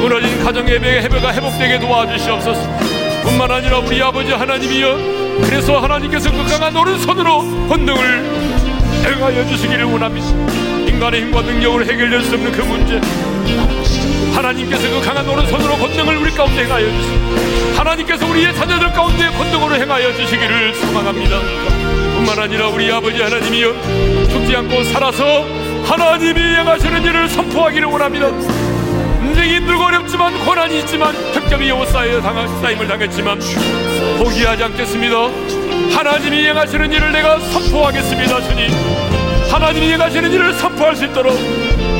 무너진 0.00 0.42
가정의 0.42 0.80
해배가 0.80 1.32
회복되게 1.34 1.78
도와주시옵소서. 1.78 2.60
뿐만 3.22 3.50
아니라 3.50 3.78
우리 3.78 4.02
아버지 4.02 4.32
하나님이여 4.32 5.20
그래서 5.44 5.78
하나님께서 5.78 6.30
그 6.30 6.44
강한 6.46 6.76
오른손으로 6.76 7.68
권능을 7.68 8.24
행하여 9.04 9.46
주시기를 9.46 9.84
원합니다. 9.84 10.28
인간의 10.86 11.22
힘과 11.22 11.42
능력으로 11.42 11.84
해결될 11.84 12.22
수 12.22 12.34
없는 12.34 12.52
그 12.52 12.60
문제. 12.62 13.00
하나님께서 14.40 14.88
그 14.88 15.04
강한 15.04 15.28
오른손으로 15.28 15.76
권능을 15.76 16.16
우리 16.16 16.30
가운데 16.30 16.64
행하여 16.64 16.86
주시고 16.86 17.76
하나님께서 17.76 18.26
우리의 18.26 18.54
자녀들 18.54 18.90
가운데 18.92 19.28
권능으로 19.28 19.74
행하여 19.74 20.14
주시기를 20.14 20.74
소망합니다. 20.74 21.38
뿐만 22.14 22.38
아니라 22.38 22.68
우리 22.68 22.90
아버지 22.90 23.20
하나님이여 23.20 24.28
죽지 24.30 24.56
않고 24.56 24.84
살아서 24.84 25.44
하나님이 25.84 26.40
행하시는 26.40 27.04
일을 27.04 27.28
선포하기를 27.28 27.86
원합니다. 27.88 28.28
인생이 29.22 29.56
힘들고 29.56 29.84
어렵지만 29.84 30.38
고난이 30.46 30.80
있지만 30.80 31.12
득점이 31.32 31.68
요사에 31.68 32.20
쌓임을 32.22 32.88
당했지만 32.88 33.38
포기하지 34.18 34.64
않겠습니다 34.64 35.16
하나님이 35.94 36.46
행하시는 36.46 36.90
일을 36.90 37.12
내가 37.12 37.38
선포하겠습니다 37.38 38.40
주님 38.40 38.70
하나님이 39.50 39.92
행하시는 39.92 40.32
일을 40.32 40.54
선포할 40.54 40.96
수 40.96 41.04
있도록 41.04 41.34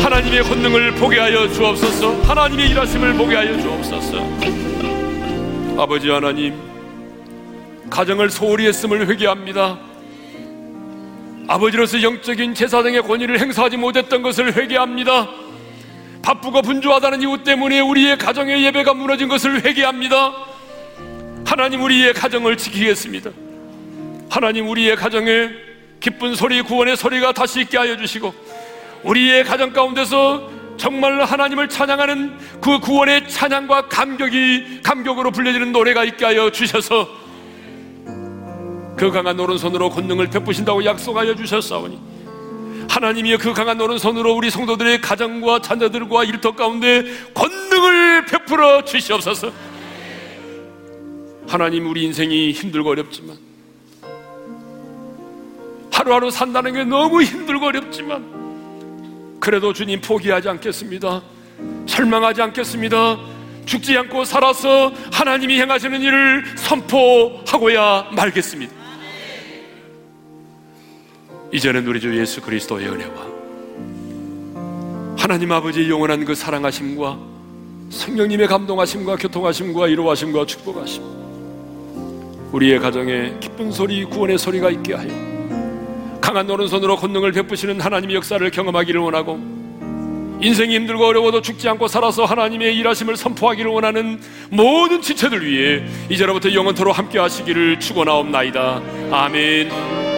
하나님의 0.03 0.43
권능을 0.43 0.95
보게 0.95 1.19
하여 1.19 1.49
주옵소서 1.49 2.23
하나님의 2.23 2.71
일하심을 2.71 3.15
보게 3.15 3.37
하여 3.37 3.59
주옵소서 3.61 4.19
아버지 5.79 6.11
하나님 6.11 6.55
가정을 7.91 8.31
소홀히 8.31 8.67
했음을 8.67 9.09
회개합니다 9.09 9.79
아버지로서 11.49 12.03
영적인 12.03 12.55
제사장의 12.55 13.03
권위를 13.03 13.41
행사하지 13.41 13.77
못했던 13.77 14.23
것을 14.23 14.55
회개합니다 14.55 15.29
바쁘고 16.23 16.63
분주하다는 16.63 17.23
이유 17.23 17.43
때문에 17.43 17.81
우리의 17.81 18.19
가정의 18.19 18.63
예배가 18.65 18.95
무너진 18.95 19.29
것을 19.29 19.65
회개합니다. 19.65 20.33
하나님 21.45 21.83
우리의 21.83 22.13
가정을 22.15 22.57
지키겠습니다. 22.57 23.31
하나님 24.29 24.69
우리의 24.69 24.97
가정에 24.97 25.49
기쁜 25.99 26.35
소리, 26.35 26.63
구원의 26.63 26.97
소리가 26.97 27.33
다시 27.33 27.61
있게 27.63 27.79
하여 27.79 27.97
주시고 27.97 28.33
우리의 29.05 29.45
가정 29.45 29.73
가운데서 29.73 30.51
정말 30.77 31.23
하나님을 31.23 31.69
찬양하는 31.69 32.39
그 32.61 32.79
구원의 32.81 33.29
찬양과 33.29 33.89
감격이 33.89 34.81
감격으로 34.83 35.31
불려지는 35.31 35.73
노래가 35.73 36.05
있게 36.05 36.25
하여 36.25 36.51
주셔서 36.51 37.09
그 38.97 39.11
강한 39.11 39.39
오른손으로 39.39 39.91
권능을 39.91 40.29
베푸신다고 40.31 40.85
약속하여 40.85 41.35
주셨사오니 41.35 42.01
하나님이 42.89 43.37
그 43.37 43.53
강한 43.53 43.81
오른손으로 43.81 44.35
우리 44.35 44.51
성도들의 44.51 45.01
가정과 45.01 45.61
자녀들과 45.61 46.25
일터 46.25 46.53
가운데 46.53 47.05
권능을 47.35 48.27
베풀어 48.27 48.85
주시옵소서. 48.85 49.53
하나님 51.47 51.89
우리 51.89 52.05
인생이 52.05 52.53
힘들고 52.53 52.91
어렵지만 52.91 53.37
하루하루 55.93 56.31
산다는 56.31 56.73
게 56.73 56.85
너무 56.85 57.23
힘들고 57.23 57.67
어렵지만 57.67 58.40
그래도 59.41 59.73
주님 59.73 60.01
포기하지 60.01 60.49
않겠습니다. 60.51 61.23
절망하지 61.87 62.43
않겠습니다. 62.43 63.19
죽지 63.65 63.97
않고 63.97 64.25
살아서 64.25 64.93
하나님이 65.13 65.61
행하시는 65.61 66.01
일을 66.01 66.45
선포하고야 66.57 68.11
말겠습니다. 68.15 68.73
이제는 71.53 71.87
우리 71.87 72.01
주 72.01 72.17
예수 72.17 72.41
그리스도의 72.41 72.89
은혜와 72.89 73.31
하나님 75.19 75.51
아버지의 75.53 75.91
영원한 75.91 76.25
그 76.25 76.35
사랑하심과 76.35 77.19
성령님의 77.91 78.47
감동하심과 78.47 79.17
교통하심과 79.17 79.89
이루하심과 79.89 80.47
축복하심 80.47 81.03
우리의 82.53 82.79
가정에 82.79 83.35
기쁜 83.41 83.73
소리 83.73 84.05
구원의 84.05 84.39
소리가 84.39 84.71
있게 84.71 84.95
하여 84.95 85.30
강한 86.31 86.49
오른손으로 86.49 86.95
권능을 86.95 87.33
베푸시는 87.33 87.81
하나님의 87.81 88.15
역사를 88.15 88.49
경험하기를 88.49 89.01
원하고 89.01 89.41
인생이 90.41 90.77
힘들고 90.77 91.05
어려워도 91.05 91.43
죽지 91.43 91.69
않고 91.69 91.89
살아서 91.89 92.25
하나님의 92.25 92.77
일하심을 92.77 93.17
선포하기를 93.17 93.69
원하는 93.69 94.21
모든 94.49 95.03
지체들 95.03 95.45
위해 95.45 95.83
이제로부터 96.09 96.55
영원토로 96.55 96.93
함께 96.93 97.19
하시기를 97.19 97.81
축원하옵나이다. 97.81 98.81
아멘. 99.11 100.10